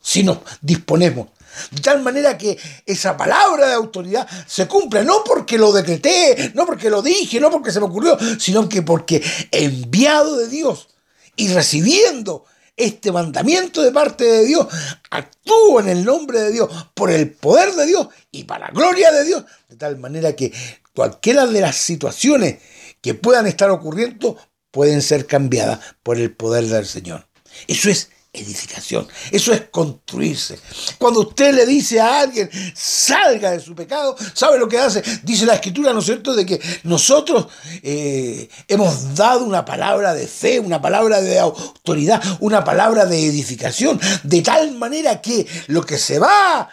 si 0.01 0.23
nos 0.23 0.37
disponemos 0.61 1.27
de 1.71 1.81
tal 1.81 2.01
manera 2.01 2.37
que 2.37 2.57
esa 2.85 3.15
palabra 3.15 3.67
de 3.67 3.73
autoridad 3.73 4.27
se 4.47 4.67
cumpla, 4.67 5.03
no 5.03 5.23
porque 5.23 5.57
lo 5.57 5.71
decreté, 5.71 6.51
no 6.53 6.65
porque 6.65 6.89
lo 6.89 7.01
dije, 7.01 7.39
no 7.39 7.51
porque 7.51 7.71
se 7.71 7.79
me 7.79 7.85
ocurrió, 7.85 8.17
sino 8.39 8.67
que 8.67 8.81
porque 8.81 9.23
enviado 9.51 10.37
de 10.37 10.47
Dios 10.47 10.89
y 11.35 11.49
recibiendo 11.49 12.45
este 12.75 13.11
mandamiento 13.11 13.81
de 13.81 13.91
parte 13.91 14.23
de 14.23 14.45
Dios, 14.45 14.67
actúo 15.09 15.79
en 15.79 15.89
el 15.89 16.05
nombre 16.05 16.39
de 16.41 16.51
Dios, 16.51 16.69
por 16.93 17.09
el 17.11 17.31
poder 17.31 17.73
de 17.73 17.87
Dios 17.87 18.07
y 18.31 18.43
para 18.43 18.67
la 18.67 18.71
gloria 18.71 19.11
de 19.11 19.25
Dios, 19.25 19.43
de 19.67 19.75
tal 19.75 19.97
manera 19.97 20.35
que 20.35 20.53
cualquiera 20.93 21.47
de 21.47 21.61
las 21.61 21.75
situaciones 21.75 22.59
que 23.01 23.15
puedan 23.15 23.47
estar 23.47 23.69
ocurriendo 23.71 24.37
pueden 24.71 25.01
ser 25.01 25.25
cambiadas 25.25 25.79
por 26.03 26.17
el 26.17 26.31
poder 26.31 26.65
del 26.65 26.85
Señor. 26.85 27.27
Eso 27.67 27.89
es 27.89 28.09
edificación. 28.37 29.07
Eso 29.31 29.53
es 29.53 29.63
construirse. 29.71 30.59
Cuando 30.97 31.21
usted 31.21 31.53
le 31.53 31.65
dice 31.65 31.99
a 31.99 32.21
alguien, 32.21 32.49
salga 32.75 33.51
de 33.51 33.59
su 33.59 33.75
pecado, 33.75 34.15
¿sabe 34.33 34.57
lo 34.57 34.67
que 34.67 34.79
hace? 34.79 35.03
Dice 35.23 35.45
la 35.45 35.55
escritura, 35.55 35.93
¿no 35.93 35.99
es 35.99 36.05
cierto?, 36.05 36.35
de 36.35 36.45
que 36.45 36.59
nosotros 36.83 37.47
eh, 37.83 38.49
hemos 38.67 39.15
dado 39.15 39.45
una 39.45 39.65
palabra 39.65 40.13
de 40.13 40.27
fe, 40.27 40.59
una 40.59 40.81
palabra 40.81 41.21
de 41.21 41.39
autoridad, 41.39 42.21
una 42.39 42.63
palabra 42.63 43.05
de 43.05 43.25
edificación, 43.25 43.99
de 44.23 44.41
tal 44.41 44.73
manera 44.75 45.21
que 45.21 45.47
lo 45.67 45.83
que 45.85 45.97
se 45.97 46.19
va 46.19 46.69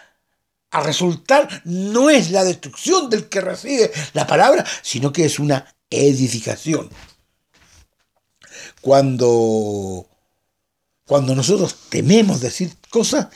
a 0.70 0.80
resultar 0.80 1.62
no 1.64 2.10
es 2.10 2.30
la 2.30 2.42
destrucción 2.44 3.08
del 3.08 3.28
que 3.28 3.40
recibe 3.40 3.92
la 4.12 4.26
palabra, 4.26 4.64
sino 4.82 5.12
que 5.12 5.24
es 5.24 5.38
una 5.38 5.72
edificación. 5.88 6.90
Cuando 8.80 10.06
cuando 11.06 11.34
nosotros 11.34 11.76
tememos 11.90 12.40
decir 12.40 12.72
cosas, 12.90 13.28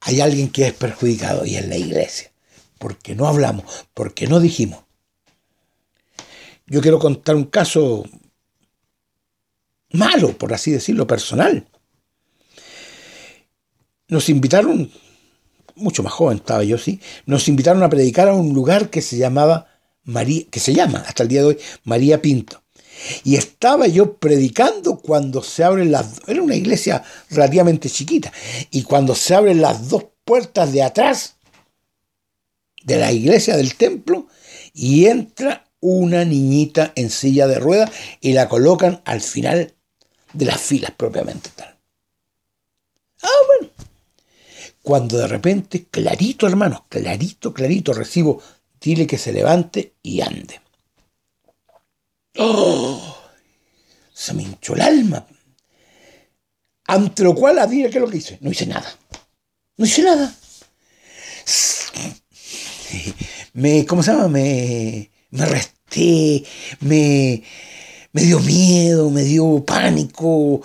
hay 0.00 0.20
alguien 0.20 0.50
que 0.50 0.66
es 0.66 0.72
perjudicado 0.72 1.46
y 1.46 1.56
es 1.56 1.66
la 1.66 1.76
iglesia. 1.76 2.30
Porque 2.78 3.14
no 3.14 3.26
hablamos, 3.26 3.86
porque 3.94 4.26
no 4.26 4.40
dijimos. 4.40 4.84
Yo 6.66 6.80
quiero 6.80 6.98
contar 6.98 7.36
un 7.36 7.44
caso 7.44 8.04
malo, 9.90 10.36
por 10.36 10.52
así 10.52 10.70
decirlo, 10.70 11.06
personal. 11.06 11.66
Nos 14.08 14.28
invitaron, 14.28 14.90
mucho 15.74 16.02
más 16.02 16.12
joven 16.12 16.38
estaba 16.38 16.64
yo, 16.64 16.78
sí, 16.78 17.00
nos 17.24 17.48
invitaron 17.48 17.82
a 17.82 17.88
predicar 17.88 18.28
a 18.28 18.34
un 18.34 18.52
lugar 18.52 18.90
que 18.90 19.00
se 19.00 19.16
llamaba 19.16 19.68
María, 20.04 20.44
que 20.50 20.60
se 20.60 20.74
llama 20.74 21.04
hasta 21.06 21.22
el 21.22 21.28
día 21.28 21.40
de 21.40 21.46
hoy 21.46 21.58
María 21.84 22.20
Pinto. 22.20 22.61
Y 23.24 23.36
estaba 23.36 23.86
yo 23.86 24.14
predicando 24.14 24.98
cuando 24.98 25.42
se 25.42 25.64
abren 25.64 25.92
las... 25.92 26.20
Era 26.26 26.42
una 26.42 26.54
iglesia 26.54 27.02
relativamente 27.30 27.90
chiquita. 27.90 28.32
Y 28.70 28.82
cuando 28.82 29.14
se 29.14 29.34
abren 29.34 29.60
las 29.60 29.88
dos 29.88 30.04
puertas 30.24 30.72
de 30.72 30.82
atrás 30.82 31.36
de 32.84 32.96
la 32.96 33.12
iglesia 33.12 33.56
del 33.56 33.74
templo 33.74 34.26
y 34.72 35.06
entra 35.06 35.64
una 35.80 36.24
niñita 36.24 36.92
en 36.94 37.10
silla 37.10 37.46
de 37.46 37.58
ruedas 37.58 37.90
y 38.20 38.32
la 38.32 38.48
colocan 38.48 39.02
al 39.04 39.20
final 39.20 39.74
de 40.32 40.44
las 40.44 40.60
filas 40.60 40.92
propiamente 40.92 41.50
tal. 41.54 41.76
Ah, 43.22 43.28
bueno. 43.46 43.72
Cuando 44.82 45.18
de 45.18 45.28
repente, 45.28 45.86
clarito 45.90 46.46
hermanos, 46.46 46.82
clarito, 46.88 47.52
clarito, 47.52 47.92
recibo, 47.92 48.40
dile 48.80 49.06
que 49.06 49.18
se 49.18 49.32
levante 49.32 49.94
y 50.02 50.20
ande. 50.22 50.61
¡Oh! 52.38 53.18
Se 54.12 54.32
me 54.34 54.42
hinchó 54.42 54.74
el 54.74 54.82
alma. 54.82 55.26
Ante 56.86 57.22
lo 57.22 57.34
cual, 57.34 57.58
adivina 57.58 57.90
qué 57.90 57.98
es 57.98 58.02
lo 58.02 58.10
que 58.10 58.18
hice. 58.18 58.38
No 58.40 58.50
hice 58.50 58.66
nada. 58.66 58.98
No 59.76 59.86
hice 59.86 60.02
nada. 60.02 60.34
Me, 63.54 63.84
¿cómo 63.86 64.02
se 64.02 64.12
llama? 64.12 64.28
Me, 64.28 65.10
me 65.30 65.46
resté, 65.46 66.44
me, 66.80 67.42
me 68.12 68.22
dio 68.22 68.40
miedo, 68.40 69.10
me 69.10 69.22
dio 69.22 69.64
pánico, 69.64 70.62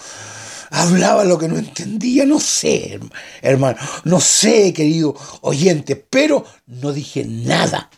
hablaba 0.70 1.24
lo 1.24 1.38
que 1.38 1.48
no 1.48 1.58
entendía, 1.58 2.26
no 2.26 2.40
sé, 2.40 3.00
hermano, 3.42 3.78
no 4.06 4.20
sé, 4.20 4.74
querido 4.74 5.16
oyente, 5.42 5.96
pero 5.96 6.46
no 6.66 6.94
dije 6.94 7.26
nada. 7.26 7.90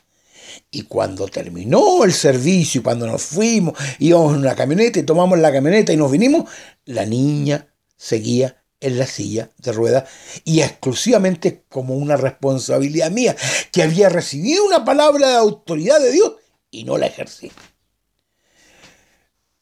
Y 0.72 0.84
cuando 0.84 1.28
terminó 1.28 2.04
el 2.04 2.14
servicio, 2.14 2.84
cuando 2.84 3.08
nos 3.08 3.24
fuimos, 3.24 3.78
íbamos 3.98 4.34
en 4.34 4.42
una 4.42 4.56
camioneta 4.56 5.00
y 5.00 5.04
tomamos 5.04 5.40
la 5.40 5.52
camioneta 5.52 5.92
y 5.92 5.98
nos 5.98 6.12
vinimos, 6.12 6.50
la 6.86 7.06
niña 7.06 7.68
seguía 7.98 8.64
en 8.80 8.98
la 8.98 9.08
silla 9.08 9.50
de 9.58 9.72
ruedas 9.74 10.10
y 10.46 10.62
exclusivamente 10.62 11.64
como 11.70 11.96
una 11.96 12.18
responsabilidad 12.18 13.12
mía, 13.12 13.36
que 13.72 13.84
había 13.84 14.10
recibido 14.10 14.64
una 14.64 14.86
palabra 14.86 15.30
de 15.30 15.36
autoridad 15.36 16.00
de 16.00 16.12
Dios 16.12 16.34
y 16.72 16.84
no 16.84 16.98
la 16.98 17.08
ejercí. 17.08 17.52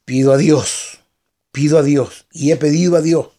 Pido 0.06 0.34
a 0.34 0.38
Dios, 0.38 1.00
pido 1.52 1.78
a 1.80 1.84
Dios 1.84 2.28
y 2.32 2.52
he 2.52 2.58
pedido 2.58 2.96
a 2.98 3.02
Dios 3.02 3.30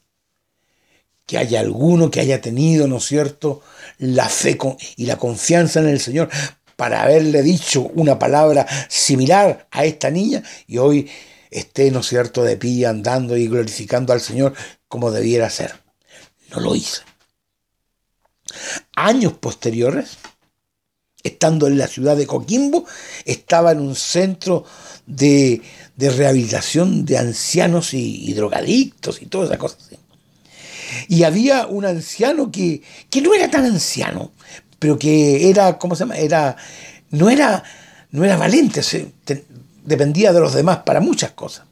que 1.26 1.36
haya 1.36 1.60
alguno 1.60 2.10
que 2.10 2.20
haya 2.20 2.40
tenido, 2.40 2.88
¿no 2.88 2.96
es 2.96 3.04
cierto?, 3.04 3.60
la 3.98 4.30
fe 4.30 4.56
y 4.96 5.04
la 5.04 5.18
confianza 5.18 5.78
en 5.78 5.88
el 5.88 6.00
Señor 6.00 6.30
para 6.78 7.02
haberle 7.02 7.42
dicho 7.42 7.90
una 7.96 8.20
palabra 8.20 8.64
similar 8.88 9.66
a 9.72 9.84
esta 9.84 10.12
niña 10.12 10.44
y 10.68 10.78
hoy 10.78 11.10
esté, 11.50 11.90
¿no 11.90 12.00
es 12.00 12.06
cierto?, 12.06 12.44
de 12.44 12.56
pie 12.56 12.86
andando 12.86 13.36
y 13.36 13.48
glorificando 13.48 14.12
al 14.12 14.20
Señor 14.20 14.54
como 14.86 15.10
debiera 15.10 15.50
ser. 15.50 15.74
No 16.52 16.60
lo 16.60 16.76
hice. 16.76 17.00
Años 18.94 19.32
posteriores, 19.32 20.18
estando 21.24 21.66
en 21.66 21.78
la 21.78 21.88
ciudad 21.88 22.16
de 22.16 22.28
Coquimbo, 22.28 22.84
estaba 23.24 23.72
en 23.72 23.80
un 23.80 23.96
centro 23.96 24.64
de, 25.04 25.60
rehabilitación 25.96 27.04
de 27.04 27.18
ancianos 27.18 27.92
y, 27.92 28.32
drogadictos 28.34 29.20
y 29.20 29.26
todas 29.26 29.48
esas 29.48 29.58
cosas. 29.58 29.78
Y 31.08 31.24
había 31.24 31.66
un 31.66 31.86
anciano 31.86 32.52
que, 32.52 32.82
que 33.10 33.20
no 33.20 33.34
era 33.34 33.50
tan 33.50 33.64
anciano, 33.64 34.30
pero 34.78 34.98
que 34.98 35.50
era, 35.50 35.78
¿cómo 35.78 35.94
se 35.94 36.00
llama? 36.00 36.16
Era, 36.16 36.56
no, 37.10 37.30
era, 37.30 37.62
no 38.10 38.24
era 38.24 38.36
valente, 38.36 38.82
dependía 39.84 40.32
de 40.32 40.40
los 40.40 40.54
demás 40.54 40.78
para 40.78 41.00
muchas 41.00 41.32
cosas. 41.32 41.66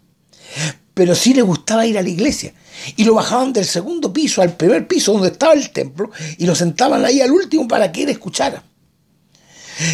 Pero 0.94 1.14
sí 1.14 1.34
le 1.34 1.42
gustaba 1.42 1.86
ir 1.86 1.98
a 1.98 2.02
la 2.02 2.08
iglesia. 2.08 2.54
Y 2.96 3.04
lo 3.04 3.14
bajaban 3.14 3.52
del 3.52 3.64
segundo 3.64 4.12
piso 4.12 4.42
al 4.42 4.56
primer 4.56 4.86
piso 4.86 5.12
donde 5.12 5.28
estaba 5.28 5.52
el 5.52 5.70
templo 5.70 6.10
y 6.38 6.46
lo 6.46 6.54
sentaban 6.54 7.04
ahí 7.04 7.20
al 7.20 7.32
último 7.32 7.68
para 7.68 7.92
que 7.92 8.02
él 8.02 8.10
escuchara. 8.10 8.62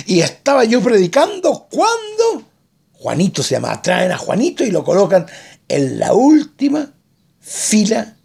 Y 0.06 0.20
estaba 0.20 0.64
yo 0.64 0.80
predicando 0.80 1.66
cuando 1.70 2.44
Juanito 2.92 3.42
se 3.42 3.56
llama, 3.56 3.82
traen 3.82 4.12
a 4.12 4.18
Juanito 4.18 4.64
y 4.64 4.70
lo 4.70 4.84
colocan 4.84 5.26
en 5.68 5.98
la 5.98 6.12
última 6.12 6.92
fila 7.40 8.16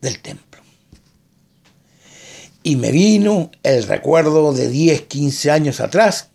del 0.00 0.20
templo. 0.20 0.47
Y 2.62 2.76
me 2.76 2.90
vino 2.90 3.50
el 3.62 3.84
recuerdo 3.84 4.52
de 4.52 4.68
10, 4.68 5.02
15 5.02 5.50
años 5.50 5.80
atrás, 5.80 6.30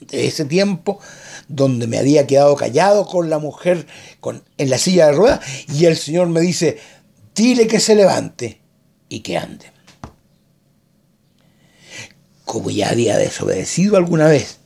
de 0.00 0.26
ese 0.26 0.44
tiempo, 0.44 1.00
donde 1.48 1.86
me 1.86 1.98
había 1.98 2.26
quedado 2.26 2.54
callado 2.56 3.06
con 3.06 3.30
la 3.30 3.38
mujer 3.38 3.86
con, 4.20 4.44
en 4.56 4.70
la 4.70 4.78
silla 4.78 5.06
de 5.06 5.12
ruedas 5.12 5.40
y 5.72 5.86
el 5.86 5.96
Señor 5.96 6.28
me 6.28 6.40
dice, 6.40 6.78
dile 7.34 7.66
que 7.66 7.80
se 7.80 7.94
levante 7.94 8.60
y 9.08 9.20
que 9.20 9.36
ande. 9.38 9.72
Como 12.44 12.70
ya 12.70 12.90
había 12.90 13.16
desobedecido 13.16 13.96
alguna 13.96 14.28
vez 14.28 14.58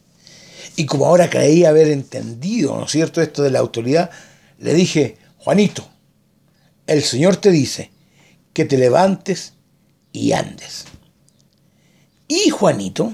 y 0.77 0.87
como 0.87 1.07
ahora 1.07 1.31
creía 1.31 1.71
haber 1.71 1.89
entendido, 1.89 2.77
¿no 2.77 2.87
es 2.87 2.93
cierto?, 2.93 3.21
esto 3.21 3.43
de 3.43 3.51
la 3.51 3.59
autoridad, 3.59 4.11
le 4.59 4.75
dije, 4.75 5.17
Juanito, 5.39 5.89
el 6.87 7.03
Señor 7.03 7.37
te 7.37 7.51
dice 7.51 7.91
que 8.53 8.65
te 8.65 8.79
levantes 8.79 9.55
y 10.13 10.33
andes. 10.33 10.85
Y 12.29 12.51
Juanito 12.51 13.13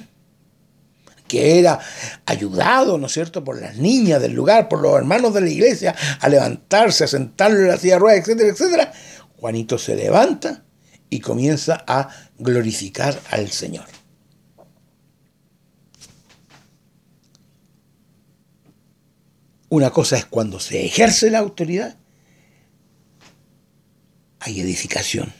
que 1.28 1.60
era 1.60 1.78
ayudado, 2.26 2.98
¿no 2.98 3.06
es 3.06 3.12
cierto?, 3.12 3.44
por 3.44 3.60
las 3.60 3.76
niñas 3.76 4.20
del 4.20 4.32
lugar, 4.32 4.68
por 4.68 4.80
los 4.80 4.96
hermanos 4.96 5.34
de 5.34 5.42
la 5.42 5.50
iglesia, 5.50 5.94
a 6.20 6.28
levantarse, 6.28 7.04
a 7.04 7.06
sentarlo 7.06 7.60
en 7.60 7.68
la 7.68 7.76
silla 7.76 7.94
de 7.94 7.98
ruedas, 8.00 8.20
etcétera, 8.20 8.48
etcétera, 8.48 8.92
Juanito 9.36 9.78
se 9.78 9.94
levanta 9.94 10.64
y 11.10 11.20
comienza 11.20 11.84
a 11.86 12.08
glorificar 12.38 13.20
al 13.30 13.50
Señor. 13.50 13.84
Una 19.68 19.90
cosa 19.90 20.16
es 20.16 20.24
cuando 20.24 20.58
se 20.58 20.86
ejerce 20.86 21.30
la 21.30 21.38
autoridad, 21.40 21.96
hay 24.40 24.60
edificación. 24.60 25.32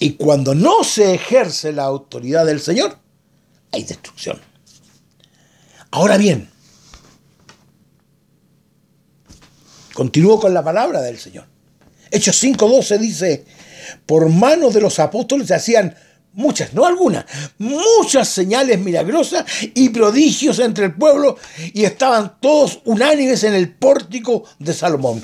Y 0.00 0.14
cuando 0.14 0.54
no 0.54 0.82
se 0.82 1.14
ejerce 1.14 1.72
la 1.72 1.84
autoridad 1.84 2.46
del 2.46 2.60
Señor, 2.60 2.98
hay 3.70 3.84
destrucción. 3.84 4.40
Ahora 5.90 6.16
bien, 6.16 6.48
continúo 9.92 10.40
con 10.40 10.54
la 10.54 10.64
palabra 10.64 11.02
del 11.02 11.18
Señor. 11.18 11.46
Hechos 12.10 12.42
5.12 12.42 12.98
dice, 12.98 13.44
por 14.06 14.30
manos 14.30 14.72
de 14.72 14.80
los 14.80 14.98
apóstoles 14.98 15.48
se 15.48 15.54
hacían 15.54 15.94
muchas, 16.32 16.72
no 16.72 16.86
algunas, 16.86 17.26
muchas 17.58 18.26
señales 18.26 18.78
milagrosas 18.80 19.44
y 19.74 19.90
prodigios 19.90 20.60
entre 20.60 20.86
el 20.86 20.94
pueblo 20.94 21.36
y 21.74 21.84
estaban 21.84 22.38
todos 22.40 22.80
unánimes 22.86 23.44
en 23.44 23.52
el 23.52 23.74
pórtico 23.74 24.44
de 24.58 24.72
Salomón. 24.72 25.22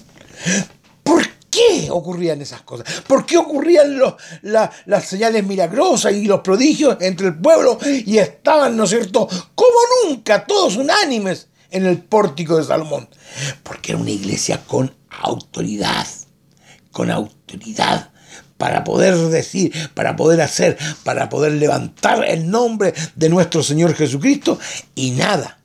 ¿Por 1.57 1.81
qué 1.81 1.91
ocurrían 1.91 2.43
esas 2.43 2.63
cosas? 2.63 2.87
¿Por 3.07 3.25
qué 3.25 3.39
ocurrían 3.39 3.99
las 4.43 5.05
señales 5.05 5.45
milagrosas 5.45 6.13
y 6.13 6.27
los 6.27 6.41
prodigios 6.41 6.99
entre 7.01 7.29
el 7.29 7.39
pueblo 7.39 7.79
y 7.85 8.19
estaban, 8.19 8.77
¿no 8.77 8.85
es 8.85 8.91
cierto?, 8.91 9.27
como 9.55 9.79
nunca, 10.05 10.45
todos 10.45 10.77
unánimes 10.77 11.49
en 11.71 11.87
el 11.87 11.99
pórtico 11.99 12.57
de 12.57 12.65
Salomón. 12.65 13.09
Porque 13.63 13.93
era 13.93 14.01
una 14.01 14.11
iglesia 14.11 14.63
con 14.67 14.95
autoridad, 15.11 16.07
con 16.93 17.11
autoridad 17.11 18.11
para 18.59 18.85
poder 18.85 19.17
decir, 19.17 19.73
para 19.95 20.17
poder 20.17 20.41
hacer, 20.43 20.77
para 21.05 21.29
poder 21.29 21.53
levantar 21.53 22.25
el 22.25 22.51
nombre 22.51 22.95
de 23.15 23.29
nuestro 23.29 23.63
Señor 23.63 23.95
Jesucristo 23.95 24.59
y 24.95 25.13
nada, 25.13 25.59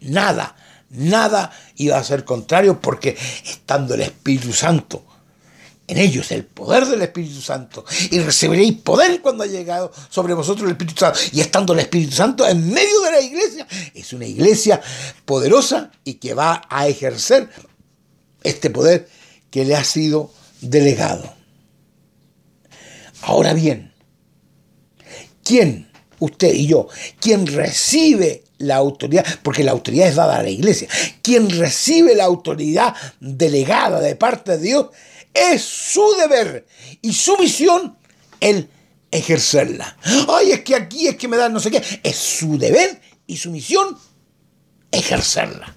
nada, 0.00 0.56
nada 0.90 1.52
iba 1.76 1.98
a 1.98 2.04
ser 2.04 2.24
contrario 2.24 2.80
porque 2.80 3.16
estando 3.44 3.94
el 3.94 4.02
Espíritu 4.02 4.52
Santo 4.52 5.05
en 5.88 5.98
ellos 5.98 6.30
el 6.32 6.44
poder 6.44 6.86
del 6.86 7.02
Espíritu 7.02 7.40
Santo 7.40 7.84
y 8.10 8.18
recibiréis 8.18 8.74
poder 8.74 9.20
cuando 9.20 9.44
ha 9.44 9.46
llegado 9.46 9.92
sobre 10.08 10.34
vosotros 10.34 10.64
el 10.66 10.72
Espíritu 10.72 11.00
Santo. 11.00 11.18
Y 11.32 11.40
estando 11.40 11.72
el 11.72 11.80
Espíritu 11.80 12.12
Santo 12.12 12.46
en 12.46 12.70
medio 12.70 13.00
de 13.02 13.10
la 13.12 13.20
iglesia, 13.20 13.66
es 13.94 14.12
una 14.12 14.26
iglesia 14.26 14.80
poderosa 15.24 15.92
y 16.04 16.14
que 16.14 16.34
va 16.34 16.62
a 16.68 16.88
ejercer 16.88 17.48
este 18.42 18.70
poder 18.70 19.08
que 19.50 19.64
le 19.64 19.76
ha 19.76 19.84
sido 19.84 20.30
delegado. 20.60 21.34
Ahora 23.22 23.54
bien, 23.54 23.92
¿quién, 25.44 25.90
usted 26.18 26.52
y 26.54 26.66
yo, 26.66 26.88
quién 27.20 27.46
recibe 27.46 28.44
la 28.58 28.76
autoridad, 28.76 29.24
porque 29.42 29.64
la 29.64 29.72
autoridad 29.72 30.08
es 30.08 30.16
dada 30.16 30.38
a 30.38 30.42
la 30.42 30.50
iglesia, 30.50 30.88
quien 31.22 31.50
recibe 31.50 32.14
la 32.14 32.24
autoridad 32.24 32.94
delegada 33.20 34.00
de 34.00 34.16
parte 34.16 34.52
de 34.52 34.58
Dios, 34.58 34.86
es 35.36 35.62
su 35.62 36.14
deber 36.18 36.66
y 37.02 37.12
su 37.12 37.36
misión 37.38 37.96
el 38.40 38.68
ejercerla. 39.10 39.96
Ay, 40.28 40.52
es 40.52 40.60
que 40.60 40.74
aquí 40.74 41.08
es 41.08 41.16
que 41.16 41.28
me 41.28 41.36
dan 41.36 41.52
no 41.52 41.60
sé 41.60 41.70
qué. 41.70 41.82
Es 42.02 42.16
su 42.16 42.58
deber 42.58 43.00
y 43.26 43.36
su 43.36 43.50
misión 43.50 43.96
ejercerla. 44.90 45.74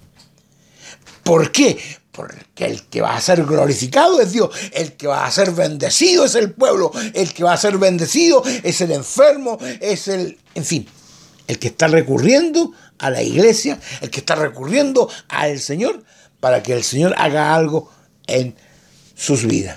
¿Por 1.22 1.52
qué? 1.52 1.78
Porque 2.10 2.64
el 2.64 2.86
que 2.88 3.00
va 3.00 3.16
a 3.16 3.20
ser 3.20 3.44
glorificado 3.44 4.20
es 4.20 4.32
Dios, 4.32 4.50
el 4.72 4.94
que 4.94 5.06
va 5.06 5.24
a 5.24 5.30
ser 5.30 5.52
bendecido 5.52 6.24
es 6.24 6.34
el 6.34 6.52
pueblo, 6.52 6.90
el 7.14 7.32
que 7.32 7.44
va 7.44 7.52
a 7.52 7.56
ser 7.56 7.78
bendecido 7.78 8.42
es 8.64 8.80
el 8.80 8.90
enfermo, 8.90 9.58
es 9.80 10.08
el, 10.08 10.38
en 10.54 10.64
fin, 10.64 10.88
el 11.46 11.58
que 11.58 11.68
está 11.68 11.86
recurriendo 11.86 12.72
a 12.98 13.10
la 13.10 13.22
iglesia, 13.22 13.78
el 14.00 14.10
que 14.10 14.20
está 14.20 14.34
recurriendo 14.34 15.08
al 15.28 15.60
Señor 15.60 16.02
para 16.40 16.62
que 16.62 16.72
el 16.72 16.82
Señor 16.82 17.14
haga 17.16 17.54
algo 17.54 17.90
en 18.26 18.56
sus 19.20 19.46
vidas. 19.46 19.76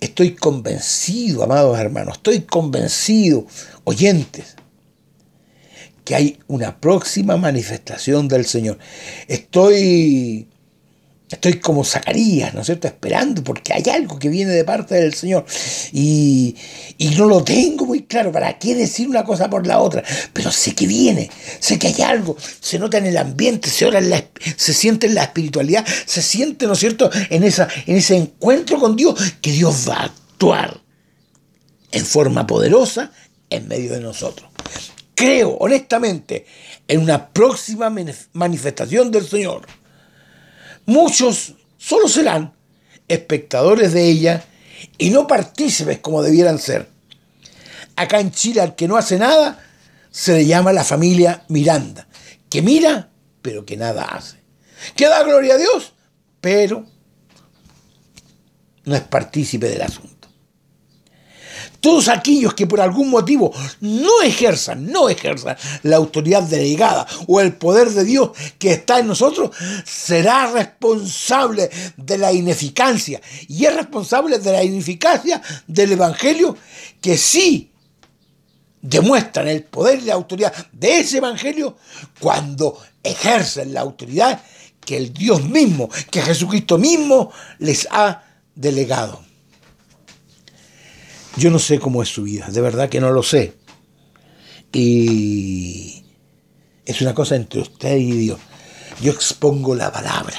Estoy 0.00 0.34
convencido, 0.34 1.44
amados 1.44 1.78
hermanos, 1.78 2.16
estoy 2.16 2.40
convencido, 2.40 3.46
oyentes, 3.84 4.56
que 6.04 6.16
hay 6.16 6.38
una 6.48 6.80
próxima 6.80 7.36
manifestación 7.36 8.26
del 8.26 8.46
Señor. 8.46 8.78
Estoy 9.28 10.48
Estoy 11.32 11.54
como 11.54 11.82
Zacarías, 11.82 12.52
¿no 12.52 12.60
es 12.60 12.66
cierto? 12.66 12.86
Esperando, 12.86 13.42
porque 13.42 13.72
hay 13.72 13.82
algo 13.90 14.18
que 14.18 14.28
viene 14.28 14.52
de 14.52 14.64
parte 14.64 14.96
del 14.96 15.14
Señor. 15.14 15.46
Y, 15.92 16.54
no 17.16 17.26
lo 17.26 17.42
tengo 17.42 17.86
muy 17.86 18.02
claro. 18.02 18.30
¿Para 18.32 18.58
qué 18.58 18.74
decir 18.74 19.08
una 19.08 19.24
cosa 19.24 19.48
por 19.48 19.66
la 19.66 19.80
otra? 19.80 20.02
Pero 20.32 20.52
sé 20.52 20.74
que 20.74 20.86
viene, 20.86 21.30
sé 21.58 21.78
que 21.78 21.88
hay 21.88 22.02
algo. 22.02 22.36
Se 22.60 22.78
nota 22.78 22.98
en 22.98 23.06
el 23.06 23.16
ambiente, 23.16 23.70
se, 23.70 23.86
ora 23.86 24.00
la, 24.00 24.24
se 24.56 24.74
siente 24.74 25.06
en 25.06 25.14
la 25.14 25.24
espiritualidad, 25.24 25.86
se 26.06 26.22
siente, 26.22 26.66
¿no 26.66 26.74
es 26.74 26.78
cierto?, 26.78 27.10
en, 27.30 27.44
esa, 27.44 27.68
en 27.86 27.96
ese 27.96 28.16
encuentro 28.16 28.78
con 28.78 28.94
Dios, 28.94 29.14
que 29.40 29.52
Dios 29.52 29.88
va 29.88 29.96
a 29.96 30.04
actuar 30.04 30.80
en 31.90 32.04
forma 32.04 32.46
poderosa 32.46 33.10
en 33.48 33.68
medio 33.68 33.92
de 33.92 34.00
nosotros. 34.00 34.50
Creo, 35.14 35.56
honestamente, 35.60 36.46
en 36.88 37.00
una 37.00 37.32
próxima 37.32 37.94
manifestación 38.32 39.10
del 39.10 39.26
Señor 39.26 39.62
Muchos 40.86 41.54
solo 41.78 42.08
serán 42.08 42.54
espectadores 43.08 43.92
de 43.92 44.08
ella 44.08 44.44
y 44.98 45.10
no 45.10 45.26
partícipes 45.26 45.98
como 45.98 46.22
debieran 46.22 46.58
ser. 46.58 46.88
Acá 47.96 48.20
en 48.20 48.32
Chile 48.32 48.60
al 48.60 48.74
que 48.74 48.88
no 48.88 48.96
hace 48.96 49.18
nada 49.18 49.62
se 50.10 50.34
le 50.34 50.46
llama 50.46 50.72
la 50.72 50.84
familia 50.84 51.44
Miranda, 51.48 52.06
que 52.48 52.62
mira 52.62 53.10
pero 53.42 53.66
que 53.66 53.76
nada 53.76 54.04
hace. 54.04 54.40
Que 54.96 55.08
da 55.08 55.22
gloria 55.22 55.54
a 55.54 55.58
Dios, 55.58 55.92
pero 56.40 56.86
no 58.84 58.94
es 58.94 59.02
partícipe 59.02 59.68
del 59.68 59.82
asunto 59.82 60.21
todos 61.82 62.08
aquellos 62.08 62.54
que 62.54 62.66
por 62.66 62.80
algún 62.80 63.10
motivo 63.10 63.52
no 63.80 64.22
ejerzan, 64.22 64.86
no 64.86 65.08
ejerzan 65.08 65.56
la 65.82 65.96
autoridad 65.96 66.44
delegada 66.44 67.06
o 67.26 67.40
el 67.40 67.54
poder 67.54 67.90
de 67.90 68.04
Dios 68.04 68.30
que 68.58 68.72
está 68.72 69.00
en 69.00 69.08
nosotros, 69.08 69.50
será 69.84 70.46
responsable 70.52 71.68
de 71.96 72.18
la 72.18 72.32
ineficacia 72.32 73.20
y 73.48 73.64
es 73.64 73.74
responsable 73.74 74.38
de 74.38 74.52
la 74.52 74.62
ineficacia 74.62 75.42
del 75.66 75.92
Evangelio 75.92 76.56
que 77.00 77.18
sí 77.18 77.72
demuestran 78.80 79.48
el 79.48 79.64
poder 79.64 79.98
y 79.98 80.02
la 80.02 80.14
autoridad 80.14 80.54
de 80.70 81.00
ese 81.00 81.18
Evangelio 81.18 81.76
cuando 82.20 82.78
ejercen 83.02 83.74
la 83.74 83.80
autoridad 83.80 84.40
que 84.84 84.96
el 84.96 85.12
Dios 85.12 85.42
mismo, 85.42 85.88
que 86.10 86.22
Jesucristo 86.22 86.78
mismo 86.78 87.32
les 87.58 87.88
ha 87.90 88.22
delegado. 88.54 89.31
Yo 91.36 91.50
no 91.50 91.58
sé 91.58 91.78
cómo 91.78 92.02
es 92.02 92.10
su 92.10 92.24
vida, 92.24 92.48
de 92.48 92.60
verdad 92.60 92.88
que 92.88 93.00
no 93.00 93.10
lo 93.10 93.22
sé. 93.22 93.54
Y 94.72 96.04
es 96.84 97.00
una 97.00 97.14
cosa 97.14 97.36
entre 97.36 97.60
usted 97.60 97.96
y 97.96 98.12
Dios. 98.12 98.40
Yo 99.00 99.12
expongo 99.12 99.74
la 99.74 99.90
palabra. 99.90 100.36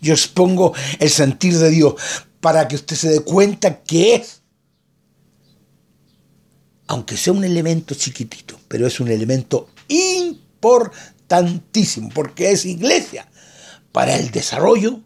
Yo 0.00 0.12
expongo 0.12 0.74
el 0.98 1.10
sentir 1.10 1.56
de 1.58 1.70
Dios 1.70 1.94
para 2.40 2.68
que 2.68 2.76
usted 2.76 2.96
se 2.96 3.08
dé 3.08 3.20
cuenta 3.20 3.82
que 3.82 4.16
es, 4.16 4.42
aunque 6.86 7.16
sea 7.16 7.32
un 7.32 7.44
elemento 7.44 7.94
chiquitito, 7.94 8.60
pero 8.68 8.86
es 8.86 9.00
un 9.00 9.08
elemento 9.08 9.68
importantísimo, 9.88 12.10
porque 12.14 12.52
es 12.52 12.64
iglesia 12.64 13.28
para 13.92 14.16
el 14.16 14.30
desarrollo 14.30 15.00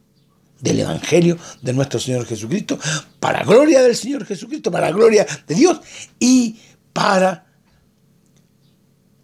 del 0.61 0.81
Evangelio 0.81 1.39
de 1.63 1.73
nuestro 1.73 1.99
Señor 1.99 2.27
Jesucristo, 2.27 2.79
para 3.19 3.45
gloria 3.45 3.83
del 3.83 3.97
Señor 3.97 4.27
Jesucristo, 4.27 4.71
para 4.71 4.91
gloria 4.91 5.27
de 5.47 5.55
Dios 5.55 5.81
y 6.19 6.59
para 6.93 7.47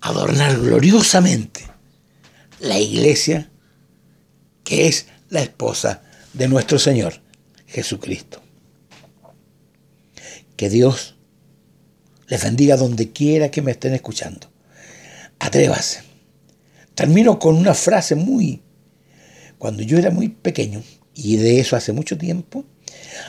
adornar 0.01 0.59
gloriosamente 0.59 1.66
la 2.61 2.79
iglesia 2.79 3.51
que 4.64 4.88
es 4.88 5.07
la 5.29 5.42
esposa 5.42 6.03
de 6.33 6.49
nuestro 6.49 6.79
Señor 6.79 7.20
Jesucristo. 7.66 8.42
Que 10.57 10.70
Dios 10.70 11.16
les 12.29 12.42
bendiga 12.42 12.77
donde 12.77 13.12
quiera 13.12 13.51
que 13.51 13.62
me 13.62 13.72
estén 13.72 13.94
escuchando. 13.94 14.51
Atrévase. 15.38 16.03
Termino 16.94 17.38
con 17.38 17.57
una 17.57 17.75
frase 17.75 18.14
muy... 18.14 18.62
Cuando 19.59 19.83
yo 19.83 19.99
era 19.99 20.11
muy 20.11 20.29
pequeño, 20.29 20.83
y 21.17 21.39
de 21.39 21.59
eso 21.59 21.77
hace 21.77 21.93
mucho 21.93 22.19
tiempo, 22.19 22.65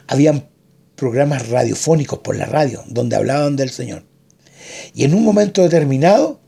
habían 0.08 0.50
programas 0.96 1.48
radiofónicos 1.48 2.20
por 2.20 2.36
la 2.36 2.46
radio 2.46 2.84
donde 2.88 3.16
hablaban 3.16 3.56
del 3.56 3.70
Señor. 3.70 4.04
Y 4.94 5.06
en 5.06 5.14
un 5.14 5.24
momento 5.24 5.64
determinado, 5.64 6.42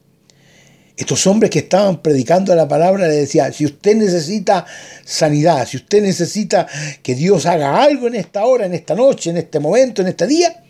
estos 0.97 1.25
hombres 1.27 1.49
que 1.49 1.59
estaban 1.59 2.01
predicando 2.01 2.53
la 2.53 2.67
palabra 2.67 3.07
le 3.07 3.15
decían, 3.15 3.53
si 3.53 3.65
usted 3.65 3.95
necesita 3.95 4.65
sanidad, 5.05 5.65
si 5.65 5.77
usted 5.77 6.01
necesita 6.01 6.67
que 7.01 7.15
Dios 7.15 7.45
haga 7.45 7.81
algo 7.81 8.07
en 8.07 8.15
esta 8.15 8.45
hora, 8.45 8.65
en 8.65 8.73
esta 8.73 8.95
noche, 8.95 9.29
en 9.29 9.37
este 9.37 9.61
momento, 9.61 10.01
en 10.01 10.09
este 10.09 10.27
día, 10.27 10.61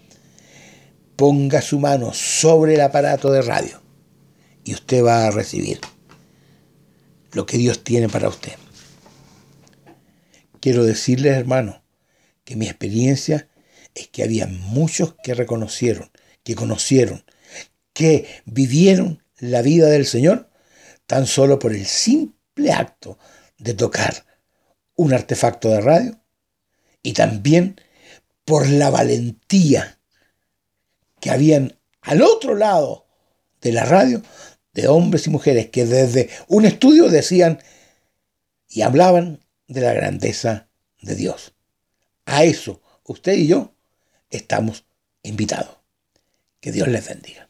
ponga 1.15 1.63
su 1.63 1.79
mano 1.79 2.13
sobre 2.13 2.75
el 2.75 2.81
aparato 2.81 3.31
de 3.31 3.41
radio 3.41 3.81
y 4.63 4.73
usted 4.75 5.03
va 5.03 5.25
a 5.25 5.31
recibir 5.31 5.79
lo 7.31 7.47
que 7.47 7.57
Dios 7.57 7.83
tiene 7.83 8.07
para 8.07 8.29
usted. 8.29 8.53
Quiero 10.59 10.83
decirles, 10.83 11.37
hermano, 11.37 11.81
que 12.43 12.55
mi 12.55 12.65
experiencia 12.65 13.47
es 13.95 14.07
que 14.07 14.23
había 14.23 14.47
muchos 14.47 15.15
que 15.23 15.33
reconocieron, 15.33 16.11
que 16.43 16.55
conocieron, 16.55 17.23
que 17.93 18.27
vivieron 18.45 19.23
la 19.39 19.61
vida 19.61 19.87
del 19.87 20.05
Señor 20.05 20.49
tan 21.05 21.27
solo 21.27 21.59
por 21.59 21.73
el 21.73 21.85
simple 21.85 22.71
acto 22.71 23.17
de 23.57 23.73
tocar 23.73 24.25
un 24.95 25.13
artefacto 25.13 25.69
de 25.69 25.81
radio 25.81 26.19
y 27.01 27.13
también 27.13 27.79
por 28.45 28.67
la 28.67 28.89
valentía 28.89 29.99
que 31.19 31.31
habían 31.31 31.77
al 32.01 32.21
otro 32.21 32.55
lado 32.55 33.07
de 33.61 33.71
la 33.71 33.85
radio 33.85 34.21
de 34.73 34.87
hombres 34.87 35.27
y 35.27 35.29
mujeres 35.29 35.69
que 35.69 35.85
desde 35.85 36.29
un 36.47 36.65
estudio 36.65 37.09
decían 37.09 37.59
y 38.67 38.81
hablaban 38.81 39.43
de 39.69 39.81
la 39.81 39.93
grandeza 39.93 40.67
de 41.01 41.15
Dios. 41.15 41.53
A 42.25 42.43
eso 42.43 42.81
usted 43.03 43.33
y 43.33 43.47
yo 43.47 43.73
estamos 44.29 44.85
invitados. 45.23 45.77
Que 46.59 46.73
Dios 46.73 46.89
les 46.89 47.07
bendiga. 47.07 47.48